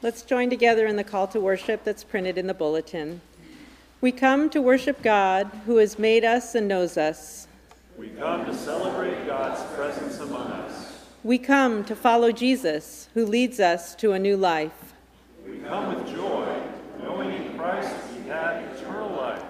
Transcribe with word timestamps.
Let's 0.00 0.22
join 0.22 0.48
together 0.48 0.86
in 0.86 0.94
the 0.94 1.02
call 1.02 1.26
to 1.26 1.40
worship 1.40 1.82
that's 1.82 2.04
printed 2.04 2.38
in 2.38 2.46
the 2.46 2.54
bulletin. 2.54 3.20
We 4.00 4.12
come 4.12 4.48
to 4.50 4.62
worship 4.62 5.02
God 5.02 5.50
who 5.66 5.78
has 5.78 5.98
made 5.98 6.24
us 6.24 6.54
and 6.54 6.68
knows 6.68 6.96
us. 6.96 7.48
We 7.98 8.10
come 8.10 8.46
to 8.46 8.54
celebrate 8.54 9.26
God's 9.26 9.60
presence 9.74 10.20
among 10.20 10.52
us. 10.52 11.02
We 11.24 11.36
come 11.36 11.84
to 11.84 11.96
follow 11.96 12.30
Jesus 12.30 13.08
who 13.14 13.26
leads 13.26 13.58
us 13.58 13.96
to 13.96 14.12
a 14.12 14.20
new 14.20 14.36
life. 14.36 14.94
We 15.44 15.58
come 15.58 15.92
with 15.92 16.14
joy, 16.14 16.62
knowing 17.02 17.32
in 17.32 17.58
Christ 17.58 17.92
we 18.16 18.28
have 18.28 18.62
eternal 18.76 19.10
life. 19.16 19.42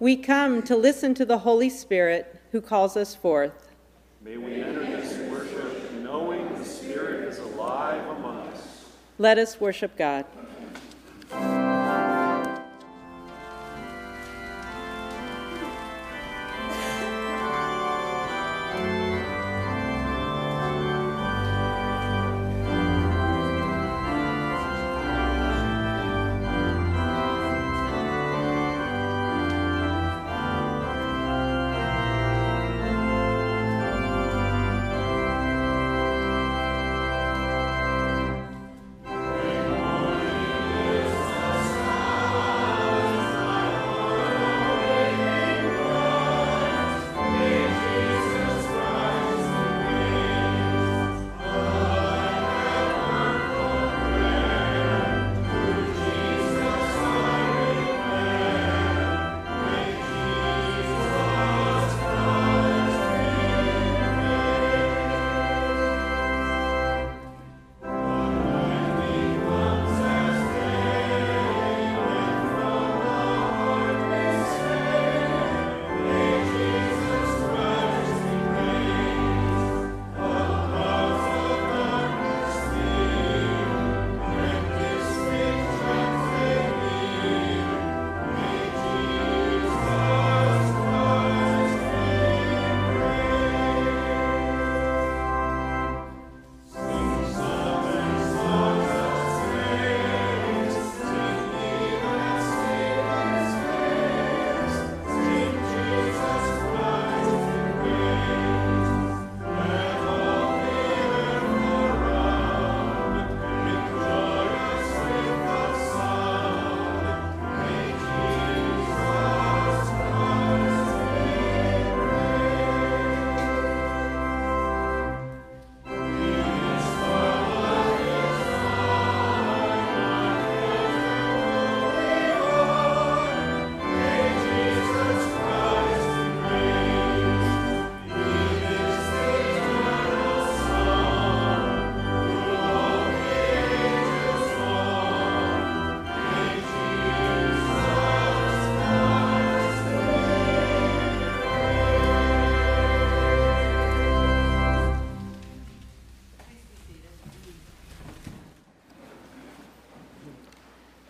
We 0.00 0.16
come 0.16 0.62
to 0.62 0.74
listen 0.74 1.14
to 1.14 1.24
the 1.24 1.38
Holy 1.38 1.70
Spirit 1.70 2.40
who 2.50 2.60
calls 2.60 2.96
us 2.96 3.14
forth. 3.14 3.70
May 4.20 4.36
we 4.36 4.54
enter 4.62 4.80
this 4.80 5.30
worship 5.30 5.92
knowing 5.92 6.58
the 6.58 6.64
Spirit 6.64 7.28
is 7.28 7.38
alive 7.38 8.04
among 8.16 8.38
us. 8.48 8.62
Let 9.22 9.38
us 9.38 9.60
worship 9.60 9.96
God. 9.96 10.24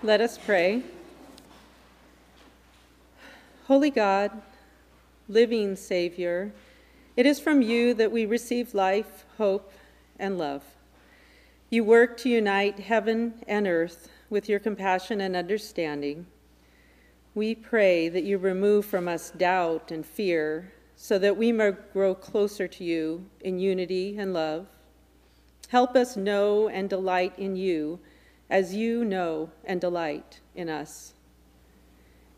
Let 0.05 0.21
us 0.21 0.37
pray. 0.37 0.83
Holy 3.67 3.91
God, 3.91 4.33
living 5.29 5.77
Savior, 5.77 6.53
it 7.17 7.25
is 7.25 7.39
from 7.39 7.63
you 7.63 7.95
that 7.95 8.11
we 8.11 8.27
receive 8.27 8.75
life, 8.75 9.25
hope, 9.39 9.73
and 10.19 10.39
love. 10.39 10.65
You 11.71 11.85
work 11.85 12.17
to 12.17 12.29
unite 12.29 12.81
heaven 12.81 13.35
and 13.47 13.69
earth 13.69 14.09
with 14.29 14.49
your 14.49 14.59
compassion 14.59 15.21
and 15.21 15.37
understanding. 15.37 16.27
We 17.37 17.55
pray 17.55 18.09
that 18.09 18.25
you 18.25 18.39
remove 18.39 18.85
from 18.85 19.07
us 19.07 19.31
doubt 19.31 19.93
and 19.93 20.05
fear 20.05 20.73
so 20.97 21.17
that 21.21 21.37
we 21.37 21.53
may 21.53 21.75
grow 21.93 22.17
closer 22.17 22.67
to 22.67 22.83
you 22.83 23.27
in 23.41 23.61
unity 23.61 24.17
and 24.19 24.35
love. 24.35 24.67
Help 25.69 25.95
us 25.95 26.17
know 26.17 26.69
and 26.69 26.91
delight 26.91 27.39
in 27.39 27.55
you 27.55 28.01
as 28.53 28.75
you 28.75 29.03
know 29.03 29.49
and 29.65 29.81
delight 29.81 30.41
in 30.55 30.69
us. 30.69 31.15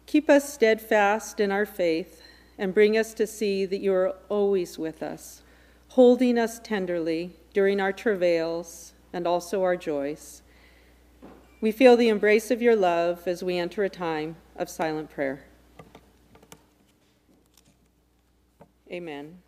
Keep 0.07 0.31
us 0.31 0.55
steadfast 0.55 1.41
in 1.41 1.51
our 1.51 1.67
faith 1.67 2.23
and 2.57 2.73
bring 2.73 2.97
us 2.97 3.13
to 3.15 3.27
see 3.27 3.67
that 3.67 3.81
you 3.81 3.93
are 3.93 4.15
always 4.29 4.79
with 4.79 5.03
us, 5.03 5.43
holding 5.89 6.39
us 6.39 6.61
tenderly 6.61 7.33
during 7.53 7.81
our 7.81 7.93
travails 7.93 8.93
and 9.13 9.27
also 9.27 9.65
our 9.65 9.77
joys. 9.77 10.43
We 11.61 11.73
feel 11.73 11.97
the 11.97 12.09
embrace 12.09 12.53
of 12.53 12.63
your 12.63 12.77
love 12.77 13.27
as 13.27 13.43
we 13.43 13.59
enter 13.59 13.83
a 13.83 13.91
time 13.91 14.37
of 14.55 14.69
silent 14.69 15.11
prayer. 15.11 15.47
Amen. 18.89 19.39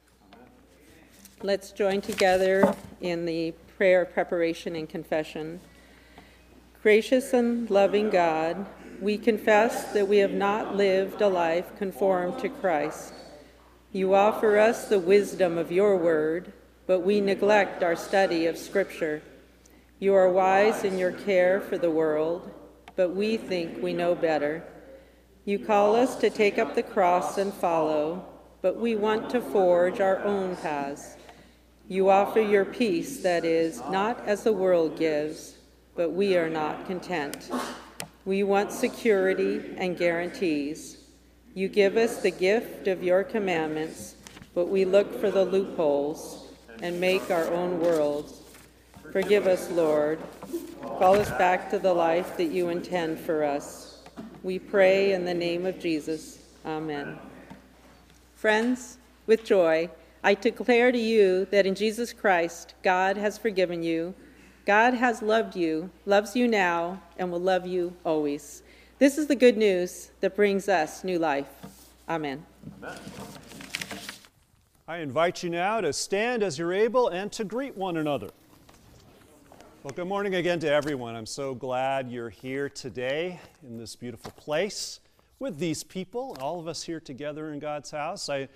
Let's 1.45 1.71
join 1.71 2.01
together 2.01 2.75
in 3.01 3.25
the 3.25 3.53
prayer 3.77 4.03
of 4.03 4.13
preparation 4.13 4.75
and 4.75 4.89
confession. 4.89 5.61
Gracious 6.87 7.33
and 7.33 7.69
loving 7.69 8.11
God, 8.11 8.65
we 9.01 9.19
confess 9.19 9.93
that 9.93 10.07
we 10.07 10.19
have 10.19 10.31
not 10.31 10.77
lived 10.77 11.21
a 11.21 11.27
life 11.27 11.77
conformed 11.77 12.39
to 12.39 12.49
Christ. 12.49 13.13
You 13.91 14.15
offer 14.15 14.57
us 14.57 14.87
the 14.87 15.01
wisdom 15.01 15.59
of 15.59 15.73
your 15.73 15.97
word, 15.97 16.53
but 16.87 17.01
we 17.01 17.21
neglect 17.21 17.83
our 17.83 17.97
study 17.97 18.47
of 18.47 18.57
Scripture. 18.57 19.21
You 19.99 20.15
are 20.15 20.31
wise 20.31 20.85
in 20.85 20.97
your 20.97 21.11
care 21.11 21.61
for 21.61 21.77
the 21.77 21.91
world, 21.91 22.53
but 22.95 23.17
we 23.17 23.37
think 23.37 23.83
we 23.83 23.93
know 23.93 24.15
better. 24.15 24.63
You 25.45 25.59
call 25.59 25.97
us 25.97 26.15
to 26.21 26.31
take 26.31 26.57
up 26.57 26.77
the 26.77 26.85
cross 26.85 27.37
and 27.37 27.53
follow, 27.53 28.25
but 28.63 28.77
we 28.77 28.95
want 28.95 29.29
to 29.31 29.41
forge 29.41 29.99
our 29.99 30.23
own 30.23 30.55
paths. 30.55 31.17
You 31.89 32.11
offer 32.11 32.41
your 32.41 32.65
peace 32.65 33.25
that 33.25 33.45
is 33.45 33.83
not 33.91 34.25
as 34.29 34.45
the 34.45 34.53
world 34.53 34.97
gives 34.97 35.57
but 35.97 36.13
we 36.13 36.37
are 36.37 36.51
not 36.51 36.87
content. 36.87 37.51
We 38.27 38.43
want 38.43 38.71
security 38.71 39.63
and 39.79 39.97
guarantees. 39.97 40.99
You 41.55 41.69
give 41.69 41.97
us 41.97 42.21
the 42.21 42.31
gift 42.31 42.87
of 42.87 43.03
your 43.03 43.25
commandments, 43.25 44.17
but 44.55 44.69
we 44.69 44.85
look 44.85 45.19
for 45.21 45.31
the 45.31 45.45
loopholes 45.45 46.49
and 46.83 47.01
make 47.01 47.31
our 47.31 47.51
own 47.53 47.81
worlds. 47.81 48.43
Forgive 49.11 49.47
us, 49.47 49.71
Lord. 49.71 50.19
Call 50.83 51.15
us 51.15 51.31
back 51.31 51.71
to 51.71 51.79
the 51.79 51.95
life 51.95 52.37
that 52.37 52.47
you 52.47 52.69
intend 52.69 53.19
for 53.19 53.43
us. 53.43 54.03
We 54.43 54.59
pray 54.59 55.13
in 55.13 55.25
the 55.25 55.35
name 55.35 55.65
of 55.65 55.79
Jesus. 55.79 56.41
Amen. 56.67 57.19
Friends, 58.35 58.99
with 59.27 59.45
joy, 59.45 59.89
I 60.23 60.35
declare 60.35 60.93
to 60.93 60.99
you 60.99 61.47
that 61.47 61.67
in 61.67 61.75
Jesus 61.75 62.13
Christ, 62.13 62.75
God 62.83 63.17
has 63.17 63.39
forgiven 63.39 63.83
you 63.83 64.15
God 64.67 64.95
has 64.95 65.23
loved 65.23 65.55
you, 65.55 65.91
loves 66.07 66.35
you 66.35 66.49
now, 66.49 67.01
and 67.19 67.31
will 67.31 67.41
love 67.41 67.69
you 67.69 67.95
always. 68.05 68.65
This 68.99 69.17
is 69.17 69.29
the 69.29 69.37
good 69.37 69.57
news 69.57 70.11
that 70.19 70.35
brings 70.35 70.69
us 70.69 71.05
new 71.05 71.21
life. 71.21 71.47
Amen. 72.09 72.45
Amen. 72.83 72.99
I 74.89 74.97
invite 74.97 75.45
you 75.45 75.51
now 75.51 75.81
to 75.81 75.93
stand 75.93 76.43
as 76.43 76.59
you're 76.59 76.73
able 76.73 77.11
and 77.11 77.31
to 77.31 77.45
greet 77.45 77.77
one 77.77 77.97
another. 77.97 78.31
Well, 79.85 79.93
good 79.95 80.09
morning 80.09 80.35
again 80.35 80.59
to 80.59 80.69
everyone. 80.69 81.15
I'm 81.15 81.27
so 81.27 81.55
glad 81.55 82.11
you're 82.11 82.31
here 82.31 82.69
today 82.69 83.39
in 83.63 83.79
this 83.79 83.95
beautiful 83.95 84.33
place 84.33 84.99
with 85.39 85.59
these 85.59 85.85
people, 85.85 86.37
all 86.41 86.59
of 86.59 86.67
us 86.67 86.83
here 86.83 86.99
together 86.99 87.53
in 87.53 87.61
God's 87.61 87.93
house. 87.93 88.29
I 88.29 88.49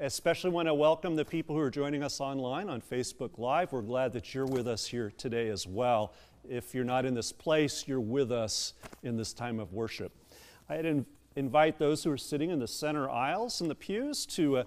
especially 0.00 0.50
want 0.50 0.68
to 0.68 0.74
welcome 0.74 1.16
the 1.16 1.24
people 1.24 1.54
who 1.54 1.62
are 1.62 1.70
joining 1.70 2.02
us 2.02 2.20
online 2.20 2.68
on 2.68 2.80
Facebook 2.80 3.38
Live. 3.38 3.72
We're 3.72 3.82
glad 3.82 4.12
that 4.12 4.34
you're 4.34 4.46
with 4.46 4.68
us 4.68 4.86
here 4.86 5.10
today 5.16 5.48
as 5.48 5.66
well. 5.66 6.12
If 6.48 6.74
you're 6.74 6.84
not 6.84 7.04
in 7.06 7.14
this 7.14 7.32
place, 7.32 7.88
you're 7.88 8.00
with 8.00 8.30
us 8.30 8.74
in 9.02 9.16
this 9.16 9.32
time 9.32 9.58
of 9.58 9.72
worship. 9.72 10.12
I'd 10.68 10.84
in- 10.84 11.06
invite 11.34 11.78
those 11.78 12.04
who 12.04 12.10
are 12.10 12.18
sitting 12.18 12.50
in 12.50 12.58
the 12.58 12.68
center 12.68 13.08
aisles 13.08 13.60
in 13.60 13.68
the 13.68 13.74
pews 13.74 14.26
to 14.26 14.58
uh, 14.58 14.64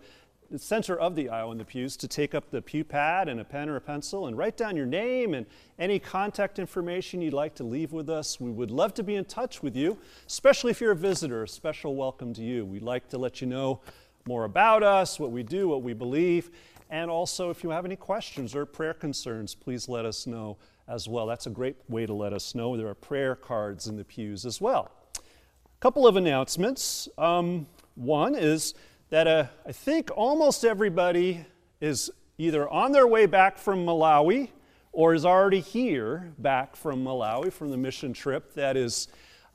the 0.49 0.57
center 0.57 0.99
of 0.99 1.15
the 1.15 1.29
aisle 1.29 1.51
in 1.51 1.59
the 1.59 1.65
pews 1.65 1.95
to 1.97 2.07
take 2.07 2.33
up 2.33 2.49
the 2.49 2.61
pew 2.61 2.83
pad 2.83 3.29
and 3.29 3.39
a 3.39 3.43
pen 3.43 3.69
or 3.69 3.75
a 3.75 3.81
pencil 3.81 4.25
and 4.25 4.35
write 4.35 4.57
down 4.57 4.75
your 4.75 4.87
name 4.87 5.35
and 5.35 5.45
any 5.77 5.99
contact 5.99 6.57
information 6.57 7.21
you'd 7.21 7.33
like 7.33 7.53
to 7.53 7.63
leave 7.63 7.91
with 7.91 8.09
us. 8.09 8.39
We 8.39 8.49
would 8.49 8.71
love 8.71 8.95
to 8.95 9.03
be 9.03 9.15
in 9.15 9.25
touch 9.25 9.61
with 9.61 9.75
you, 9.75 9.99
especially 10.25 10.71
if 10.71 10.81
you're 10.81 10.91
a 10.91 10.95
visitor. 10.95 11.43
A 11.43 11.47
special 11.47 11.95
welcome 11.95 12.33
to 12.33 12.41
you. 12.41 12.65
We'd 12.65 12.81
like 12.81 13.09
to 13.09 13.19
let 13.19 13.41
you 13.41 13.47
know 13.47 13.81
more 14.29 14.45
about 14.45 14.83
us, 14.83 15.19
what 15.19 15.31
we 15.31 15.41
do, 15.41 15.67
what 15.67 15.81
we 15.81 15.91
believe. 15.91 16.51
And 16.91 17.09
also, 17.09 17.49
if 17.49 17.63
you 17.63 17.71
have 17.71 17.83
any 17.83 17.95
questions 17.95 18.55
or 18.55 18.63
prayer 18.63 18.93
concerns, 18.93 19.55
please 19.55 19.89
let 19.89 20.05
us 20.05 20.27
know 20.27 20.57
as 20.87 21.09
well. 21.09 21.25
That's 21.25 21.47
a 21.47 21.49
great 21.49 21.77
way 21.89 22.05
to 22.05 22.13
let 22.13 22.31
us 22.31 22.53
know. 22.53 22.77
There 22.77 22.87
are 22.87 22.93
prayer 22.93 23.35
cards 23.35 23.87
in 23.87 23.97
the 23.97 24.03
pews 24.03 24.45
as 24.45 24.61
well. 24.61 24.91
A 25.17 25.79
couple 25.79 26.05
of 26.05 26.15
announcements. 26.15 27.09
Um, 27.17 27.65
one 27.95 28.35
is 28.35 28.75
that 29.09 29.25
uh, 29.25 29.45
I 29.65 29.71
think 29.71 30.11
almost 30.15 30.63
everybody 30.63 31.43
is 31.81 32.11
either 32.37 32.69
on 32.69 32.91
their 32.91 33.07
way 33.07 33.25
back 33.25 33.57
from 33.57 33.83
Malawi 33.83 34.49
or 34.91 35.15
is 35.15 35.25
already 35.25 35.59
here 35.59 36.33
back 36.37 36.75
from 36.75 37.03
Malawi 37.03 37.51
from 37.51 37.71
the 37.71 37.77
mission 37.77 38.13
trip 38.13 38.53
that 38.53 38.77
is, 38.77 39.07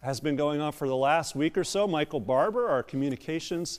has 0.02 0.18
been 0.18 0.34
going 0.34 0.60
on 0.60 0.72
for 0.72 0.88
the 0.88 0.96
last 0.96 1.36
week 1.36 1.56
or 1.56 1.62
so. 1.62 1.86
Michael 1.86 2.18
Barber, 2.18 2.68
our 2.68 2.82
communications 2.82 3.78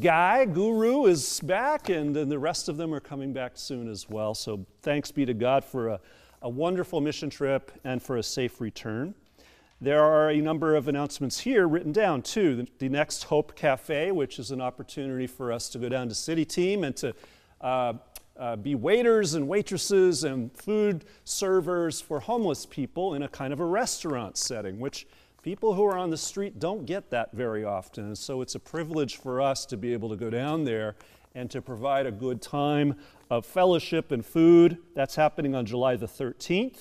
Guy, 0.00 0.46
Guru, 0.46 1.04
is 1.04 1.38
back, 1.40 1.90
and 1.90 2.16
then 2.16 2.30
the 2.30 2.38
rest 2.38 2.70
of 2.70 2.78
them 2.78 2.94
are 2.94 3.00
coming 3.00 3.34
back 3.34 3.52
soon 3.56 3.90
as 3.90 4.08
well. 4.08 4.34
So 4.34 4.64
thanks 4.80 5.10
be 5.10 5.26
to 5.26 5.34
God 5.34 5.66
for 5.66 5.88
a, 5.88 6.00
a 6.40 6.48
wonderful 6.48 7.02
mission 7.02 7.28
trip 7.28 7.70
and 7.84 8.02
for 8.02 8.16
a 8.16 8.22
safe 8.22 8.58
return. 8.58 9.14
There 9.82 10.02
are 10.02 10.30
a 10.30 10.38
number 10.38 10.76
of 10.76 10.88
announcements 10.88 11.40
here 11.40 11.68
written 11.68 11.92
down 11.92 12.22
too. 12.22 12.56
The, 12.56 12.68
the, 12.78 12.88
next 12.88 13.24
Hope 13.24 13.54
Cafe, 13.54 14.12
which 14.12 14.38
is 14.38 14.50
an 14.50 14.62
opportunity 14.62 15.26
for 15.26 15.52
us 15.52 15.68
to 15.68 15.78
go 15.78 15.90
down 15.90 16.08
to 16.08 16.14
City 16.14 16.46
Team 16.46 16.84
and 16.84 16.96
to 16.96 17.14
uh, 17.60 17.92
uh, 18.38 18.56
be 18.56 18.74
waiters 18.74 19.34
and 19.34 19.46
waitresses 19.46 20.24
and 20.24 20.50
food 20.56 21.04
servers 21.24 22.00
for 22.00 22.18
homeless 22.18 22.64
people 22.64 23.12
in 23.12 23.24
a 23.24 23.28
kind 23.28 23.52
of 23.52 23.60
a 23.60 23.66
restaurant 23.66 24.38
setting, 24.38 24.80
which 24.80 25.06
People 25.42 25.74
who 25.74 25.84
are 25.84 25.98
on 25.98 26.10
the 26.10 26.16
street 26.16 26.60
don't 26.60 26.86
get 26.86 27.10
that 27.10 27.32
very 27.32 27.64
often, 27.64 28.04
and 28.04 28.16
so 28.16 28.42
it's 28.42 28.54
a 28.54 28.60
privilege 28.60 29.16
for 29.16 29.40
us 29.40 29.66
to 29.66 29.76
be 29.76 29.92
able 29.92 30.08
to 30.10 30.14
go 30.14 30.30
down 30.30 30.62
there 30.62 30.94
and 31.34 31.50
to 31.50 31.60
provide 31.60 32.06
a 32.06 32.12
good 32.12 32.40
time 32.40 32.94
of 33.28 33.44
fellowship 33.44 34.12
and 34.12 34.24
food. 34.24 34.78
That's 34.94 35.16
happening 35.16 35.56
on 35.56 35.66
July 35.66 35.96
the 35.96 36.06
13th. 36.06 36.78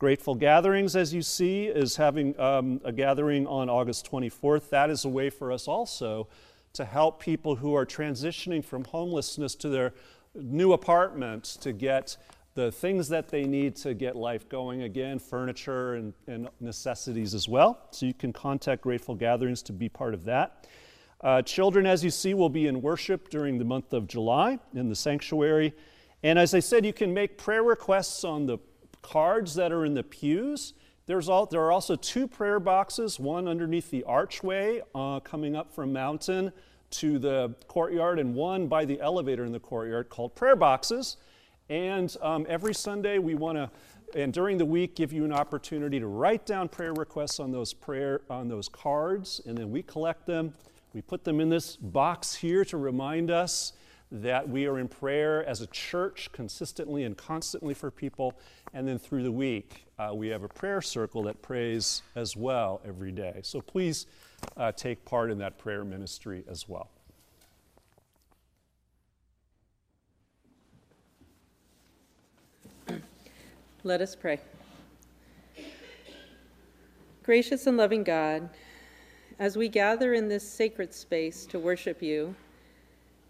Grateful 0.00 0.34
Gatherings, 0.34 0.96
as 0.96 1.14
you 1.14 1.22
see, 1.22 1.66
is 1.66 1.94
having 1.94 2.38
um, 2.40 2.80
a 2.84 2.90
gathering 2.90 3.46
on 3.46 3.70
August 3.70 4.10
24th. 4.10 4.70
That 4.70 4.90
is 4.90 5.04
a 5.04 5.08
way 5.08 5.30
for 5.30 5.52
us 5.52 5.68
also 5.68 6.26
to 6.72 6.84
help 6.84 7.20
people 7.20 7.54
who 7.54 7.76
are 7.76 7.86
transitioning 7.86 8.64
from 8.64 8.82
homelessness 8.86 9.54
to 9.54 9.68
their 9.68 9.94
new 10.34 10.72
apartments 10.72 11.56
to 11.58 11.72
get 11.72 12.16
the 12.54 12.70
things 12.70 13.08
that 13.08 13.28
they 13.28 13.44
need 13.44 13.74
to 13.76 13.94
get 13.94 14.14
life 14.16 14.48
going 14.48 14.82
again, 14.82 15.18
furniture 15.18 15.94
and, 15.94 16.14
and 16.26 16.48
necessities 16.60 17.34
as 17.34 17.48
well. 17.48 17.80
So 17.90 18.06
you 18.06 18.14
can 18.14 18.32
contact 18.32 18.82
Grateful 18.82 19.14
Gatherings 19.14 19.62
to 19.62 19.72
be 19.72 19.88
part 19.88 20.14
of 20.14 20.24
that. 20.24 20.68
Uh, 21.20 21.42
children, 21.42 21.86
as 21.86 22.04
you 22.04 22.10
see, 22.10 22.34
will 22.34 22.50
be 22.50 22.66
in 22.66 22.80
worship 22.80 23.28
during 23.28 23.58
the 23.58 23.64
month 23.64 23.92
of 23.92 24.06
July 24.06 24.58
in 24.74 24.88
the 24.88 24.94
sanctuary. 24.94 25.74
And 26.22 26.38
as 26.38 26.54
I 26.54 26.60
said, 26.60 26.86
you 26.86 26.92
can 26.92 27.12
make 27.12 27.38
prayer 27.38 27.62
requests 27.62 28.24
on 28.24 28.46
the 28.46 28.58
cards 29.02 29.54
that 29.54 29.72
are 29.72 29.84
in 29.84 29.94
the 29.94 30.02
pews. 30.02 30.74
There's 31.06 31.28
all, 31.28 31.46
there 31.46 31.60
are 31.60 31.72
also 31.72 31.96
two 31.96 32.28
prayer 32.28 32.60
boxes, 32.60 33.18
one 33.18 33.48
underneath 33.48 33.90
the 33.90 34.04
archway 34.04 34.80
uh, 34.94 35.20
coming 35.20 35.56
up 35.56 35.72
from 35.74 35.92
Mountain 35.92 36.52
to 36.92 37.18
the 37.18 37.54
courtyard, 37.68 38.18
and 38.18 38.34
one 38.34 38.68
by 38.68 38.84
the 38.84 39.00
elevator 39.00 39.44
in 39.44 39.52
the 39.52 39.60
courtyard 39.60 40.08
called 40.08 40.34
prayer 40.34 40.56
boxes. 40.56 41.16
And 41.68 42.14
um, 42.20 42.46
every 42.48 42.74
Sunday, 42.74 43.18
we 43.18 43.34
want 43.34 43.56
to, 43.56 43.70
and 44.14 44.32
during 44.32 44.58
the 44.58 44.66
week, 44.66 44.94
give 44.94 45.12
you 45.12 45.24
an 45.24 45.32
opportunity 45.32 45.98
to 45.98 46.06
write 46.06 46.44
down 46.44 46.68
prayer 46.68 46.92
requests 46.92 47.40
on 47.40 47.50
those 47.52 47.72
prayer 47.72 48.20
on 48.28 48.48
those 48.48 48.68
cards, 48.68 49.40
and 49.46 49.56
then 49.56 49.70
we 49.70 49.82
collect 49.82 50.26
them. 50.26 50.52
We 50.92 51.00
put 51.00 51.24
them 51.24 51.40
in 51.40 51.48
this 51.48 51.76
box 51.76 52.34
here 52.34 52.64
to 52.66 52.76
remind 52.76 53.30
us 53.30 53.72
that 54.12 54.48
we 54.48 54.66
are 54.66 54.78
in 54.78 54.86
prayer 54.86 55.44
as 55.44 55.60
a 55.60 55.66
church 55.68 56.30
consistently 56.30 57.02
and 57.02 57.16
constantly 57.16 57.74
for 57.74 57.90
people. 57.90 58.38
And 58.72 58.86
then 58.86 58.98
through 58.98 59.24
the 59.24 59.32
week, 59.32 59.86
uh, 59.98 60.12
we 60.14 60.28
have 60.28 60.44
a 60.44 60.48
prayer 60.48 60.80
circle 60.80 61.24
that 61.24 61.42
prays 61.42 62.02
as 62.14 62.36
well 62.36 62.80
every 62.86 63.10
day. 63.10 63.40
So 63.42 63.60
please 63.60 64.06
uh, 64.56 64.70
take 64.70 65.04
part 65.04 65.30
in 65.30 65.38
that 65.38 65.58
prayer 65.58 65.84
ministry 65.84 66.44
as 66.48 66.68
well. 66.68 66.90
Let 73.86 74.00
us 74.00 74.16
pray. 74.16 74.40
Gracious 77.22 77.66
and 77.66 77.76
loving 77.76 78.02
God, 78.02 78.48
as 79.38 79.58
we 79.58 79.68
gather 79.68 80.14
in 80.14 80.26
this 80.26 80.48
sacred 80.48 80.94
space 80.94 81.44
to 81.44 81.58
worship 81.58 82.00
you, 82.00 82.34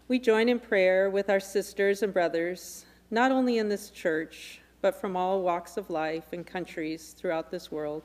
we 0.07 0.17
join 0.17 0.47
in 0.47 0.61
prayer 0.61 1.09
with 1.09 1.29
our 1.29 1.41
sisters 1.41 2.03
and 2.03 2.13
brothers, 2.13 2.85
not 3.11 3.33
only 3.33 3.57
in 3.57 3.67
this 3.67 3.89
church, 3.89 4.61
but 4.79 4.95
from 4.95 5.17
all 5.17 5.41
walks 5.41 5.75
of 5.75 5.89
life 5.89 6.31
and 6.31 6.47
countries 6.47 7.13
throughout 7.17 7.51
this 7.51 7.69
world. 7.69 8.03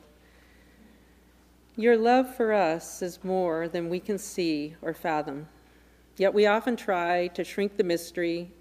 Your 1.77 1.95
love 1.95 2.35
for 2.35 2.51
us 2.51 3.01
is 3.01 3.23
more 3.23 3.69
than 3.69 3.87
we 3.87 4.01
can 4.01 4.17
see 4.17 4.75
or 4.81 4.93
fathom. 4.93 5.47
Yet 6.17 6.33
we 6.33 6.47
often 6.47 6.75
try 6.75 7.27
to 7.27 7.45
shrink 7.45 7.77
the 7.77 7.85
mystery, 7.85 8.51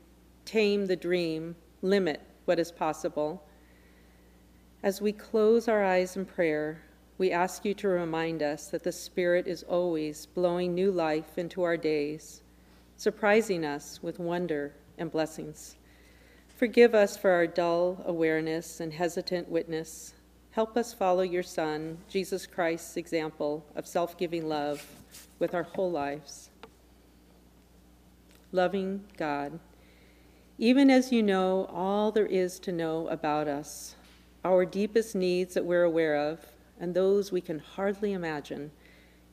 tame 0.45 0.87
the 0.87 0.95
dream, 0.95 1.57
limit 1.83 2.21
what 2.45 2.61
is 2.61 2.71
possible 2.71 3.43
as 4.83 5.01
we 5.01 5.13
close 5.13 5.69
our 5.69 5.85
eyes 5.85 6.17
in 6.17 6.25
prayer, 6.25 6.81
we 7.19 7.31
ask 7.31 7.67
you 7.67 7.75
to 7.75 7.89
remind 7.89 8.43
us 8.43 8.69
that 8.69 8.83
the 8.83 8.93
Spirit 8.93 9.47
is 9.47 9.63
always 9.65 10.25
blowing 10.25 10.75
new 10.75 10.91
life 10.91 11.37
into 11.37 11.63
our 11.63 11.77
days, 11.77 12.43
surprising 12.97 13.63
us 13.63 14.03
with 14.03 14.19
wonder 14.19 14.73
and 14.97 15.13
blessings. 15.13 15.77
Forgive 16.57 16.95
us 16.95 17.17
for 17.17 17.31
our 17.31 17.47
dull 17.47 18.03
awareness 18.07 18.81
and 18.81 18.95
hesitant 18.95 19.51
witness. 19.51 20.15
Help 20.53 20.79
us 20.79 20.95
follow 20.95 21.23
your 21.23 21.43
Son, 21.43 21.99
Jesus 22.09 22.47
Christ's 22.47 22.97
example 22.97 23.67
of 23.77 23.87
self 23.87 24.17
giving 24.17 24.49
love 24.49 24.87
with 25.39 25.55
our 25.55 25.63
whole 25.63 25.91
lives. 25.91 26.49
Loving 28.51 29.05
God, 29.19 29.61
even 30.57 30.91
as 30.91 31.13
you 31.13 31.23
know 31.23 31.69
all 31.71 32.11
there 32.13 32.27
is 32.27 32.59
to 32.61 32.73
know 32.73 33.09
about 33.09 33.47
us, 33.47 33.95
our 34.45 34.65
deepest 34.65 35.15
needs 35.15 35.55
that 35.55 35.65
we're 35.65 35.85
aware 35.85 36.17
of, 36.17 36.41
and 36.79 36.95
those 36.95 37.31
we 37.31 37.41
can 37.41 37.59
hardly 37.59 38.13
imagine, 38.13 38.71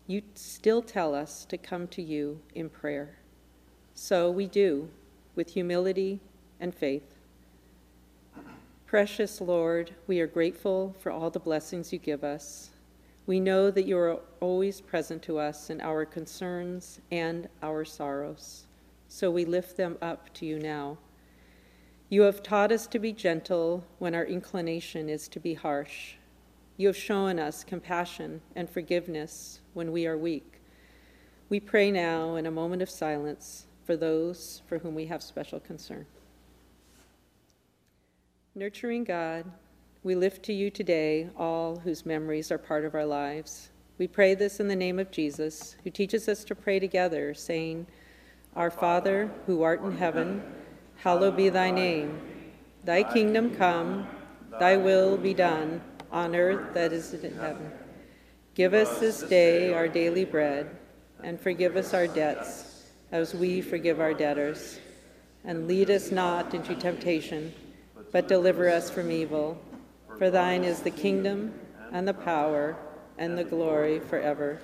you 0.06 0.22
still 0.36 0.82
tell 0.82 1.16
us 1.16 1.46
to 1.46 1.58
come 1.58 1.88
to 1.88 2.02
you 2.02 2.40
in 2.56 2.70
prayer. 2.70 3.18
So 3.94 4.30
we 4.30 4.48
do, 4.48 4.90
with 5.36 5.54
humility 5.54 6.20
and 6.60 6.74
faith. 6.74 7.16
Precious 8.86 9.42
Lord, 9.42 9.94
we 10.08 10.20
are 10.22 10.28
grateful 10.28 10.96
for 11.00 11.12
all 11.12 11.30
the 11.30 11.40
blessings 11.40 11.92
you 11.92 12.00
give 12.00 12.24
us. 12.24 12.70
We 13.26 13.42
know 13.42 13.70
that 13.72 13.86
you 13.86 13.98
are 13.98 14.20
always 14.40 14.80
present 14.80 15.22
to 15.24 15.38
us 15.38 15.70
in 15.70 15.82
our 15.82 16.06
concerns 16.06 17.02
and 17.12 17.50
our 17.62 17.84
sorrows. 17.84 18.66
So 19.10 19.30
we 19.30 19.44
lift 19.44 19.76
them 19.76 19.98
up 20.02 20.34
to 20.36 20.46
you 20.46 20.60
now. 20.60 20.98
You 22.10 22.22
have 22.22 22.42
taught 22.42 22.72
us 22.72 22.88
to 22.88 23.00
be 23.00 23.12
gentle 23.12 23.84
when 24.00 24.16
our 24.16 24.24
inclination 24.24 25.10
is 25.10 25.28
to 25.28 25.42
be 25.42 25.56
harsh. 25.56 26.14
You 26.78 26.88
have 26.88 26.96
shown 26.96 27.38
us 27.38 27.66
compassion 27.66 28.42
and 28.56 28.70
forgiveness 28.70 29.60
when 29.74 29.92
we 29.92 30.08
are 30.08 30.18
weak. 30.18 30.62
We 31.50 31.60
pray 31.60 31.92
now 31.92 32.36
in 32.36 32.46
a 32.46 32.52
moment 32.52 32.82
of 32.82 32.90
silence 32.90 33.68
for 33.86 33.98
those 33.98 34.62
for 34.68 34.78
whom 34.78 34.96
we 34.96 35.06
have 35.08 35.22
special 35.22 35.60
concern. 35.60 36.06
Nurturing 38.56 39.04
God, 39.04 39.46
We 40.04 40.16
lift 40.16 40.44
to 40.44 40.54
you 40.54 40.70
today 40.70 41.30
all 41.36 41.78
whose 41.80 42.06
memories 42.06 42.52
are 42.52 42.58
part 42.58 42.86
of 42.86 42.96
our 42.96 43.06
lives. 43.06 43.72
We 43.98 44.08
pray 44.08 44.36
this 44.36 44.62
in 44.62 44.70
the 44.70 44.76
name 44.76 45.00
of 45.00 45.12
Jesus, 45.12 45.76
who 45.84 45.90
teaches 45.90 46.30
us 46.30 46.46
to 46.46 46.56
pray 46.56 46.80
together, 46.80 47.34
saying, 47.34 47.88
Our 48.56 48.72
Father, 48.72 49.30
who 49.48 49.64
art 49.64 49.82
in 49.82 49.98
heaven, 49.98 50.42
hallowed 50.98 51.38
be 51.38 51.50
thy 51.50 51.72
name. 51.72 52.20
Thy 52.84 53.04
kingdom 53.04 53.56
come, 53.56 54.08
thy 54.60 54.77
will 54.77 55.18
be 55.18 55.34
done, 55.34 55.82
on 56.12 56.36
earth 56.36 56.74
that 56.74 56.94
is 56.94 57.13
in 57.13 57.36
heaven. 57.38 57.72
Give 58.56 58.74
us 58.74 59.00
this 59.00 59.22
day 59.22 59.74
our 59.74 59.88
daily 59.88 60.25
bread, 60.25 60.75
and 61.24 61.39
forgive 61.39 61.75
us 61.75 61.94
our 61.94 62.08
debts, 62.08 62.86
as 63.12 63.34
we 63.34 63.62
forgive 63.62 64.00
our 64.00 64.13
debtors. 64.13 64.80
And 65.44 65.68
lead 65.68 65.89
us 65.89 66.12
not 66.12 66.54
into 66.54 66.75
temptation, 66.75 67.54
but 68.12 68.27
deliver 68.27 68.68
us 68.70 68.89
from 68.89 69.12
evil. 69.12 69.62
For 70.18 70.30
thine 70.32 70.63
is 70.63 70.80
the 70.82 70.92
kingdom, 70.92 71.54
and 71.92 72.08
the 72.08 72.13
power, 72.13 72.75
and 73.18 73.38
the 73.38 73.44
glory 73.44 74.00
forever. 74.00 74.60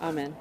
Amen. 0.00 0.34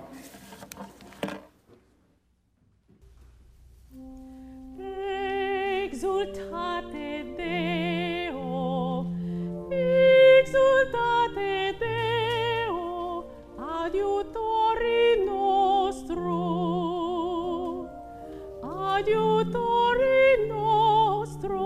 Exultate 5.97 7.25
Deo, 7.35 9.07
exultate 9.71 11.75
Deo, 11.79 13.25
adiutori 13.57 15.25
nostro, 15.25 16.29
adiutori 18.61 20.45
nostro, 20.47 21.57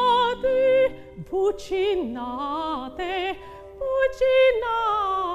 bucinate, 1.28 3.14
bucinate, 3.80 5.25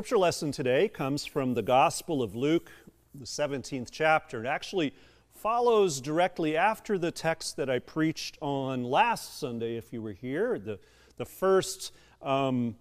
scripture 0.00 0.16
lesson 0.16 0.50
today 0.50 0.88
comes 0.88 1.26
from 1.26 1.52
the 1.52 1.60
Gospel 1.60 2.22
of 2.22 2.34
Luke, 2.34 2.72
the 3.14 3.26
17th 3.26 3.88
chapter. 3.90 4.42
It 4.42 4.48
actually 4.48 4.94
follows 5.34 6.00
directly 6.00 6.56
after 6.56 6.96
the 6.96 7.10
text 7.10 7.58
that 7.58 7.68
I 7.68 7.80
preached 7.80 8.38
on 8.40 8.82
last 8.82 9.38
Sunday, 9.38 9.76
if 9.76 9.92
you 9.92 10.00
were 10.00 10.14
here, 10.14 10.58
the, 10.58 10.78
the 11.18 11.26
first 11.26 11.92
um, 12.22 12.76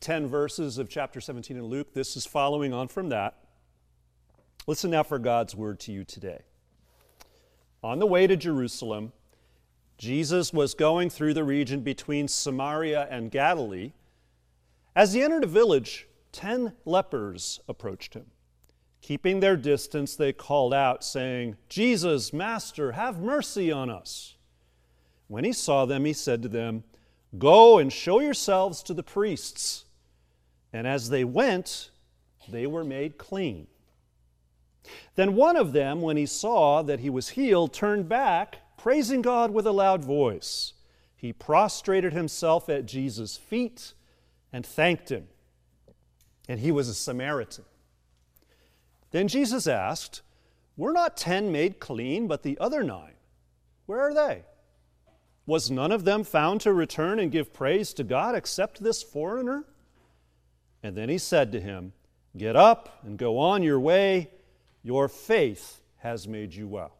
10 0.00 0.26
verses 0.26 0.78
of 0.78 0.88
chapter 0.88 1.20
17 1.20 1.56
in 1.56 1.62
Luke. 1.62 1.94
This 1.94 2.16
is 2.16 2.26
following 2.26 2.72
on 2.72 2.88
from 2.88 3.10
that. 3.10 3.36
Listen 4.66 4.90
now 4.90 5.04
for 5.04 5.20
God's 5.20 5.54
word 5.54 5.78
to 5.78 5.92
you 5.92 6.02
today. 6.02 6.40
On 7.84 8.00
the 8.00 8.06
way 8.06 8.26
to 8.26 8.36
Jerusalem, 8.36 9.12
Jesus 9.98 10.52
was 10.52 10.74
going 10.74 11.10
through 11.10 11.34
the 11.34 11.44
region 11.44 11.82
between 11.82 12.26
Samaria 12.26 13.06
and 13.08 13.30
Galilee. 13.30 13.92
As 14.96 15.12
he 15.12 15.22
entered 15.22 15.44
a 15.44 15.46
village, 15.46 16.08
ten 16.36 16.74
lepers 16.84 17.60
approached 17.66 18.12
him. 18.12 18.26
Keeping 19.00 19.40
their 19.40 19.56
distance, 19.56 20.16
they 20.16 20.34
called 20.34 20.74
out, 20.74 21.02
saying, 21.02 21.56
Jesus, 21.70 22.30
Master, 22.30 22.92
have 22.92 23.20
mercy 23.20 23.72
on 23.72 23.88
us. 23.88 24.36
When 25.28 25.44
he 25.44 25.54
saw 25.54 25.86
them, 25.86 26.04
he 26.04 26.12
said 26.12 26.42
to 26.42 26.48
them, 26.48 26.84
Go 27.38 27.78
and 27.78 27.90
show 27.90 28.20
yourselves 28.20 28.82
to 28.82 28.92
the 28.92 29.02
priests. 29.02 29.86
And 30.74 30.86
as 30.86 31.08
they 31.08 31.24
went, 31.24 31.90
they 32.48 32.66
were 32.66 32.84
made 32.84 33.16
clean. 33.16 33.66
Then 35.14 35.36
one 35.36 35.56
of 35.56 35.72
them, 35.72 36.02
when 36.02 36.18
he 36.18 36.26
saw 36.26 36.82
that 36.82 37.00
he 37.00 37.08
was 37.08 37.30
healed, 37.30 37.72
turned 37.72 38.10
back, 38.10 38.58
praising 38.76 39.22
God 39.22 39.52
with 39.52 39.66
a 39.66 39.72
loud 39.72 40.04
voice. 40.04 40.74
He 41.16 41.32
prostrated 41.32 42.12
himself 42.12 42.68
at 42.68 42.84
Jesus' 42.84 43.38
feet 43.38 43.94
and 44.52 44.66
thanked 44.66 45.10
him. 45.10 45.28
And 46.48 46.60
he 46.60 46.70
was 46.70 46.88
a 46.88 46.94
Samaritan. 46.94 47.64
Then 49.10 49.28
Jesus 49.28 49.66
asked, 49.66 50.22
Were 50.76 50.92
not 50.92 51.16
ten 51.16 51.50
made 51.50 51.80
clean, 51.80 52.26
but 52.26 52.42
the 52.42 52.58
other 52.58 52.82
nine? 52.82 53.14
Where 53.86 54.00
are 54.00 54.14
they? 54.14 54.42
Was 55.46 55.70
none 55.70 55.92
of 55.92 56.04
them 56.04 56.24
found 56.24 56.60
to 56.62 56.72
return 56.72 57.20
and 57.20 57.30
give 57.30 57.52
praise 57.52 57.92
to 57.94 58.04
God 58.04 58.34
except 58.34 58.82
this 58.82 59.02
foreigner? 59.02 59.64
And 60.82 60.96
then 60.96 61.08
he 61.08 61.18
said 61.18 61.52
to 61.52 61.60
him, 61.60 61.92
Get 62.36 62.56
up 62.56 63.00
and 63.04 63.16
go 63.16 63.38
on 63.38 63.62
your 63.62 63.80
way. 63.80 64.30
Your 64.82 65.08
faith 65.08 65.80
has 65.98 66.28
made 66.28 66.54
you 66.54 66.68
well. 66.68 66.96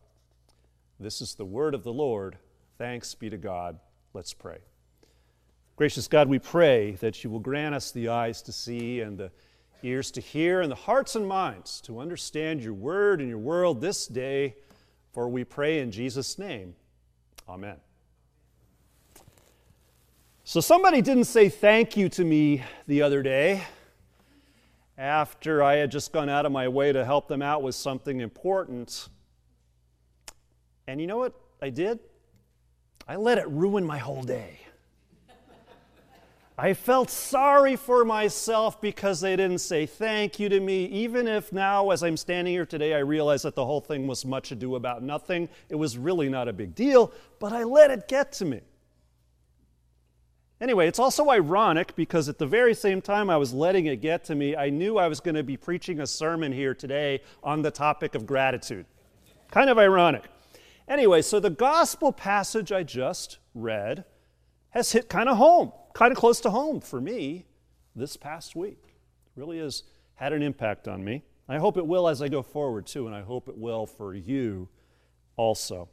This 0.99 1.21
is 1.21 1.35
the 1.35 1.45
word 1.45 1.75
of 1.75 1.85
the 1.85 1.93
Lord. 1.93 2.38
Thanks 2.79 3.15
be 3.15 3.29
to 3.31 3.37
God. 3.37 3.79
Let's 4.15 4.33
pray. 4.33 4.59
Gracious 5.76 6.09
God, 6.09 6.30
we 6.30 6.38
pray 6.38 6.92
that 7.00 7.23
you 7.23 7.28
will 7.28 7.38
grant 7.38 7.75
us 7.75 7.90
the 7.90 8.09
eyes 8.09 8.40
to 8.40 8.50
see 8.50 9.02
and 9.02 9.18
the 9.18 9.30
ears 9.83 10.11
to 10.12 10.23
hear 10.23 10.62
and 10.62 10.73
the 10.73 10.76
hearts 10.76 11.16
and 11.16 11.28
minds 11.28 11.83
to 11.83 12.00
understand 12.00 12.62
your 12.62 12.73
word 12.73 13.21
and 13.21 13.28
your 13.28 13.38
world 13.38 13.83
this 13.83 14.06
day, 14.06 14.56
for 15.12 15.28
we 15.28 15.45
pray 15.45 15.80
in 15.80 15.90
Jesus' 15.90 16.38
name. 16.38 16.75
Amen. 17.47 17.76
So, 20.45 20.61
somebody 20.61 21.02
didn't 21.02 21.25
say 21.25 21.50
thank 21.50 21.95
you 21.95 22.09
to 22.09 22.25
me 22.25 22.62
the 22.87 23.02
other 23.02 23.23
day 23.23 23.62
after 24.97 25.62
I 25.62 25.75
had 25.75 25.90
just 25.90 26.11
gone 26.11 26.30
out 26.30 26.47
of 26.47 26.52
my 26.52 26.68
way 26.68 26.90
to 26.90 27.04
help 27.04 27.28
them 27.28 27.42
out 27.42 27.62
with 27.62 27.75
something 27.75 28.21
important. 28.21 29.11
And 30.87 31.02
you 31.02 31.06
know 31.06 31.18
what 31.18 31.35
I 31.61 31.68
did? 31.68 31.99
I 33.06 33.16
let 33.16 33.37
it 33.37 33.47
ruin 33.49 33.85
my 33.85 33.99
whole 33.99 34.23
day. 34.23 34.61
I 36.59 36.73
felt 36.73 37.11
sorry 37.11 37.77
for 37.77 38.03
myself 38.03 38.81
because 38.81 39.21
they 39.21 39.37
didn't 39.37 39.59
say 39.59 39.85
thank 39.85 40.41
you 40.41 40.49
to 40.49 40.59
me, 40.59 40.87
even 40.87 41.29
if 41.29 41.53
now, 41.53 41.91
as 41.91 42.03
I'm 42.03 42.17
standing 42.17 42.55
here 42.55 42.65
today, 42.65 42.95
I 42.95 43.01
realize 43.01 43.43
that 43.43 43.55
the 43.55 43.67
whole 43.67 43.83
thing 43.83 44.07
was 44.07 44.25
much 44.25 44.53
ado 44.53 44.77
about 44.77 45.03
nothing. 45.03 45.51
It 45.69 45.75
was 45.75 45.99
really 45.99 46.31
not 46.31 46.49
a 46.49 46.55
big 46.55 46.75
deal, 46.75 47.13
but 47.41 47.53
I 47.53 47.65
let 47.65 47.91
it 47.91 48.09
get 48.09 48.33
to 48.33 48.47
me. 48.47 48.63
Anyway, 50.59 50.89
it's 50.89 50.99
also 50.99 51.29
ironic 51.29 51.95
because 51.95 52.31
at 52.31 52.39
the 52.39 52.47
very 52.47 52.73
same 52.73 53.03
time 53.03 53.29
I 53.29 53.37
was 53.37 53.53
letting 53.53 53.85
it 53.85 53.97
get 53.97 54.25
to 54.25 54.35
me, 54.35 54.57
I 54.57 54.71
knew 54.71 54.97
I 54.97 55.09
was 55.09 55.21
going 55.21 55.35
to 55.35 55.43
be 55.43 55.59
preaching 55.59 56.01
a 56.01 56.07
sermon 56.07 56.53
here 56.53 56.75
today 56.75 57.21
on 57.43 57.61
the 57.61 57.71
topic 57.71 58.15
of 58.15 58.25
gratitude. 58.25 58.87
Kind 59.51 59.69
of 59.69 59.77
ironic. 59.77 60.25
Anyway, 60.89 61.21
so 61.21 61.39
the 61.39 61.51
gospel 61.51 62.13
passage 62.13 62.73
I 62.73 62.83
just 62.83 63.37
read 63.55 64.07
has 64.71 64.93
hit 64.93 65.11
kind 65.11 65.29
of 65.29 65.37
home, 65.37 65.73
kind 65.97 66.12
of 66.12 66.19
close 66.19 66.41
to 66.41 66.50
home 66.50 66.79
for 66.79 67.00
me 67.00 67.47
this 67.95 68.19
past 68.19 68.55
week. 68.55 68.83
It 68.85 69.41
really 69.41 69.59
has 69.61 69.83
had 70.17 70.35
an 70.35 70.43
impact 70.43 70.88
on 70.88 71.03
me. 71.03 71.23
I 71.49 71.57
hope 71.57 71.79
it 71.79 71.87
will 71.87 72.07
as 72.07 72.21
I 72.21 72.29
go 72.29 72.43
forward 72.43 72.87
too, 72.87 73.07
and 73.07 73.17
I 73.17 73.23
hope 73.23 73.49
it 73.49 73.57
will 73.57 73.87
for 73.87 74.15
you 74.15 74.69
also. 75.38 75.88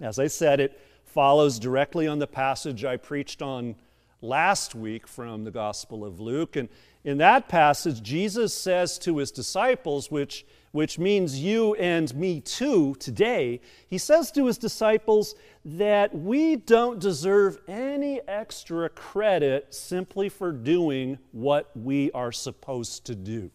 As 0.00 0.18
I 0.18 0.26
said, 0.26 0.58
it 0.58 0.80
follows 1.04 1.60
directly 1.60 2.08
on 2.08 2.18
the 2.18 2.26
passage 2.26 2.84
I 2.84 2.96
preached 2.96 3.42
on 3.42 3.76
last 4.22 4.74
week 4.74 5.06
from 5.06 5.44
the 5.44 5.52
Gospel 5.52 6.04
of 6.04 6.18
Luke. 6.18 6.56
And 6.56 6.68
in 7.04 7.18
that 7.18 7.48
passage, 7.48 8.02
Jesus 8.02 8.52
says 8.52 8.98
to 8.98 9.18
his 9.18 9.30
disciples, 9.30 10.10
which, 10.10 10.44
which 10.76 10.98
means 10.98 11.40
you 11.40 11.74
and 11.76 12.14
me 12.14 12.38
too 12.38 12.94
today, 12.96 13.58
he 13.88 13.96
says 13.96 14.30
to 14.30 14.44
his 14.44 14.58
disciples 14.58 15.34
that 15.64 16.14
we 16.14 16.54
don't 16.54 17.00
deserve 17.00 17.56
any 17.66 18.20
extra 18.28 18.90
credit 18.90 19.74
simply 19.74 20.28
for 20.28 20.52
doing 20.52 21.16
what 21.32 21.74
we 21.74 22.10
are 22.12 22.30
supposed 22.30 23.06
to 23.06 23.14
do. 23.14 23.50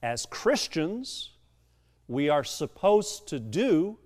As 0.00 0.24
Christians, 0.24 1.32
we 2.06 2.28
are 2.28 2.44
supposed 2.44 3.26
to 3.26 3.40
do 3.40 3.98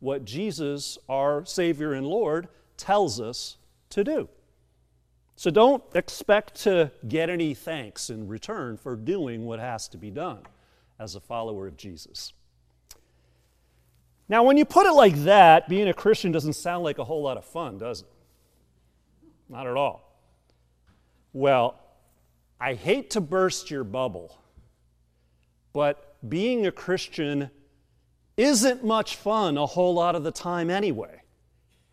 what 0.00 0.26
Jesus, 0.26 0.98
our 1.08 1.46
Savior 1.46 1.94
and 1.94 2.06
Lord, 2.06 2.46
tells 2.76 3.22
us 3.22 3.56
to 3.88 4.04
do. 4.04 4.28
So 5.34 5.50
don't 5.50 5.82
expect 5.94 6.56
to 6.64 6.92
get 7.08 7.30
any 7.30 7.54
thanks 7.54 8.10
in 8.10 8.28
return 8.28 8.76
for 8.76 8.96
doing 8.96 9.46
what 9.46 9.60
has 9.60 9.88
to 9.88 9.96
be 9.96 10.10
done 10.10 10.42
as 10.98 11.14
a 11.14 11.20
follower 11.20 11.66
of 11.66 11.76
Jesus. 11.76 12.32
Now, 14.28 14.42
when 14.42 14.56
you 14.56 14.64
put 14.64 14.86
it 14.86 14.92
like 14.92 15.16
that, 15.24 15.68
being 15.68 15.88
a 15.88 15.94
Christian 15.94 16.32
doesn't 16.32 16.54
sound 16.54 16.82
like 16.84 16.98
a 16.98 17.04
whole 17.04 17.22
lot 17.22 17.36
of 17.36 17.44
fun, 17.44 17.78
does 17.78 18.02
it? 18.02 18.08
Not 19.48 19.66
at 19.66 19.76
all. 19.76 20.18
Well, 21.32 21.78
I 22.60 22.74
hate 22.74 23.10
to 23.10 23.20
burst 23.20 23.70
your 23.70 23.84
bubble, 23.84 24.38
but 25.72 26.16
being 26.26 26.66
a 26.66 26.72
Christian 26.72 27.50
isn't 28.36 28.84
much 28.84 29.16
fun 29.16 29.58
a 29.58 29.66
whole 29.66 29.94
lot 29.94 30.14
of 30.14 30.24
the 30.24 30.32
time 30.32 30.70
anyway. 30.70 31.20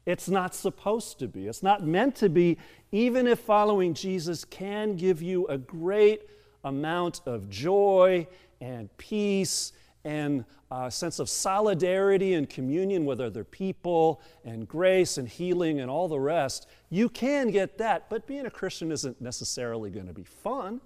It's 0.05 0.29
not 0.29 0.55
supposed 0.55 1.19
to 1.19 1.27
be. 1.27 1.47
It's 1.47 1.61
not 1.61 1.85
meant 1.85 2.15
to 2.17 2.29
be, 2.29 2.57
even 2.91 3.27
if 3.27 3.39
following 3.39 3.93
Jesus 3.93 4.45
can 4.45 4.95
give 4.95 5.21
you 5.21 5.45
a 5.47 5.57
great 5.57 6.21
amount 6.63 7.21
of 7.25 7.49
joy 7.49 8.27
and 8.61 8.95
peace 8.97 9.73
and 10.03 10.45
a 10.71 10.89
sense 10.89 11.19
of 11.19 11.29
solidarity 11.29 12.33
and 12.33 12.49
communion 12.49 13.05
with 13.05 13.19
other 13.19 13.43
people 13.43 14.21
and 14.45 14.67
grace 14.67 15.17
and 15.17 15.27
healing 15.27 15.81
and 15.81 15.91
all 15.91 16.07
the 16.07 16.19
rest. 16.19 16.67
You 16.89 17.09
can 17.09 17.51
get 17.51 17.77
that, 17.79 18.09
but 18.09 18.25
being 18.25 18.45
a 18.45 18.49
Christian 18.49 18.91
isn't 18.91 19.19
necessarily 19.19 19.89
going 19.89 20.07
to 20.07 20.13
be 20.13 20.23
fun. 20.23 20.79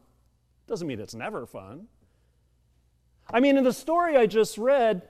Doesn't 0.67 0.87
mean 0.87 0.99
it's 0.99 1.13
never 1.13 1.45
fun. 1.45 1.87
I 3.29 3.39
mean, 3.39 3.57
in 3.57 3.63
the 3.63 3.73
story 3.73 4.17
I 4.17 4.25
just 4.25 4.57
read, 4.57 5.03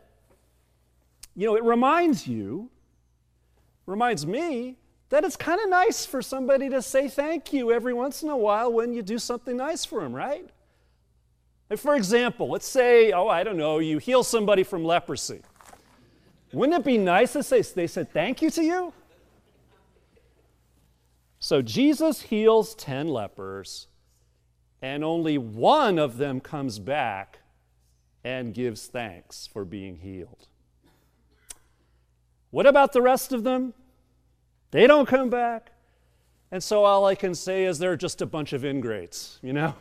you 1.36 1.48
know, 1.48 1.56
it 1.56 1.64
reminds 1.64 2.28
you 2.28 2.70
reminds 3.86 4.26
me 4.26 4.78
that 5.10 5.24
it's 5.24 5.36
kind 5.36 5.62
of 5.62 5.70
nice 5.70 6.06
for 6.06 6.22
somebody 6.22 6.70
to 6.70 6.82
say 6.82 7.08
thank 7.08 7.54
you 7.54 7.72
every 7.72 7.94
once 7.94 8.24
in 8.24 8.30
a 8.30 8.38
while 8.38 8.72
when 8.72 8.94
you 8.94 9.04
do 9.04 9.20
something 9.20 9.58
nice 9.58 9.86
for 9.86 10.02
them, 10.02 10.14
right? 10.14 10.50
For 11.76 11.96
example, 11.96 12.50
let's 12.50 12.68
say, 12.68 13.12
oh, 13.12 13.28
I 13.28 13.44
don't 13.44 13.58
know, 13.58 13.80
you 13.80 13.98
heal 13.98 14.24
somebody 14.24 14.64
from 14.64 14.84
leprosy. 14.84 15.42
Wouldn't 16.54 16.78
it 16.80 16.86
be 16.86 16.98
nice 16.98 17.36
if 17.36 17.50
they, 17.50 17.62
they 17.62 17.88
said 17.88 18.14
thank 18.14 18.42
you 18.42 18.50
to 18.52 18.64
you? 18.64 18.94
So 21.40 21.62
Jesus 21.62 22.22
heals 22.22 22.76
10 22.76 23.08
lepers, 23.08 23.88
and 24.82 25.04
only 25.04 25.38
one 25.38 26.00
of 26.00 26.18
them 26.18 26.40
comes 26.40 26.80
back 26.80 27.40
and 28.24 28.54
gives 28.54 28.88
thanks 28.88 29.48
for 29.48 29.66
being 29.66 29.98
healed. 29.98 30.48
What 32.52 32.66
about 32.66 32.94
the 32.94 33.02
rest 33.02 33.34
of 33.34 33.44
them? 33.44 33.74
They 34.72 34.88
don't 34.88 35.08
come 35.08 35.30
back. 35.30 35.72
And 36.52 36.64
so 36.64 36.86
all 36.86 37.06
I 37.06 37.16
can 37.16 37.36
say 37.36 37.66
is 37.66 37.80
they're 37.80 37.98
just 37.98 38.22
a 38.22 38.26
bunch 38.26 38.54
of 38.54 38.64
ingrates, 38.64 39.40
you 39.42 39.54
know? 39.54 39.76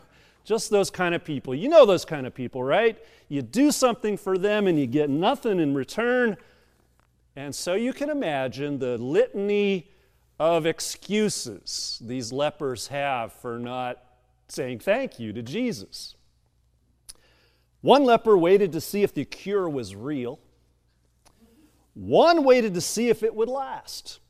Just 0.44 0.70
those 0.70 0.90
kind 0.90 1.14
of 1.14 1.24
people. 1.24 1.54
You 1.54 1.68
know 1.68 1.86
those 1.86 2.04
kind 2.04 2.26
of 2.26 2.34
people, 2.34 2.62
right? 2.62 2.98
You 3.28 3.42
do 3.42 3.72
something 3.72 4.16
for 4.16 4.36
them 4.36 4.66
and 4.66 4.78
you 4.78 4.86
get 4.86 5.08
nothing 5.08 5.58
in 5.58 5.74
return. 5.74 6.36
And 7.34 7.54
so 7.54 7.74
you 7.74 7.92
can 7.92 8.10
imagine 8.10 8.78
the 8.78 8.98
litany 8.98 9.90
of 10.38 10.66
excuses 10.66 11.98
these 12.04 12.32
lepers 12.32 12.88
have 12.88 13.32
for 13.32 13.58
not 13.58 14.02
saying 14.48 14.80
thank 14.80 15.18
you 15.18 15.32
to 15.32 15.42
Jesus. 15.42 16.14
One 17.80 18.04
leper 18.04 18.36
waited 18.36 18.72
to 18.72 18.80
see 18.80 19.02
if 19.02 19.14
the 19.14 19.24
cure 19.24 19.68
was 19.68 19.94
real. 19.94 20.38
One 21.94 22.44
waited 22.44 22.74
to 22.74 22.80
see 22.80 23.08
if 23.08 23.22
it 23.22 23.34
would 23.34 23.48
last. 23.48 24.20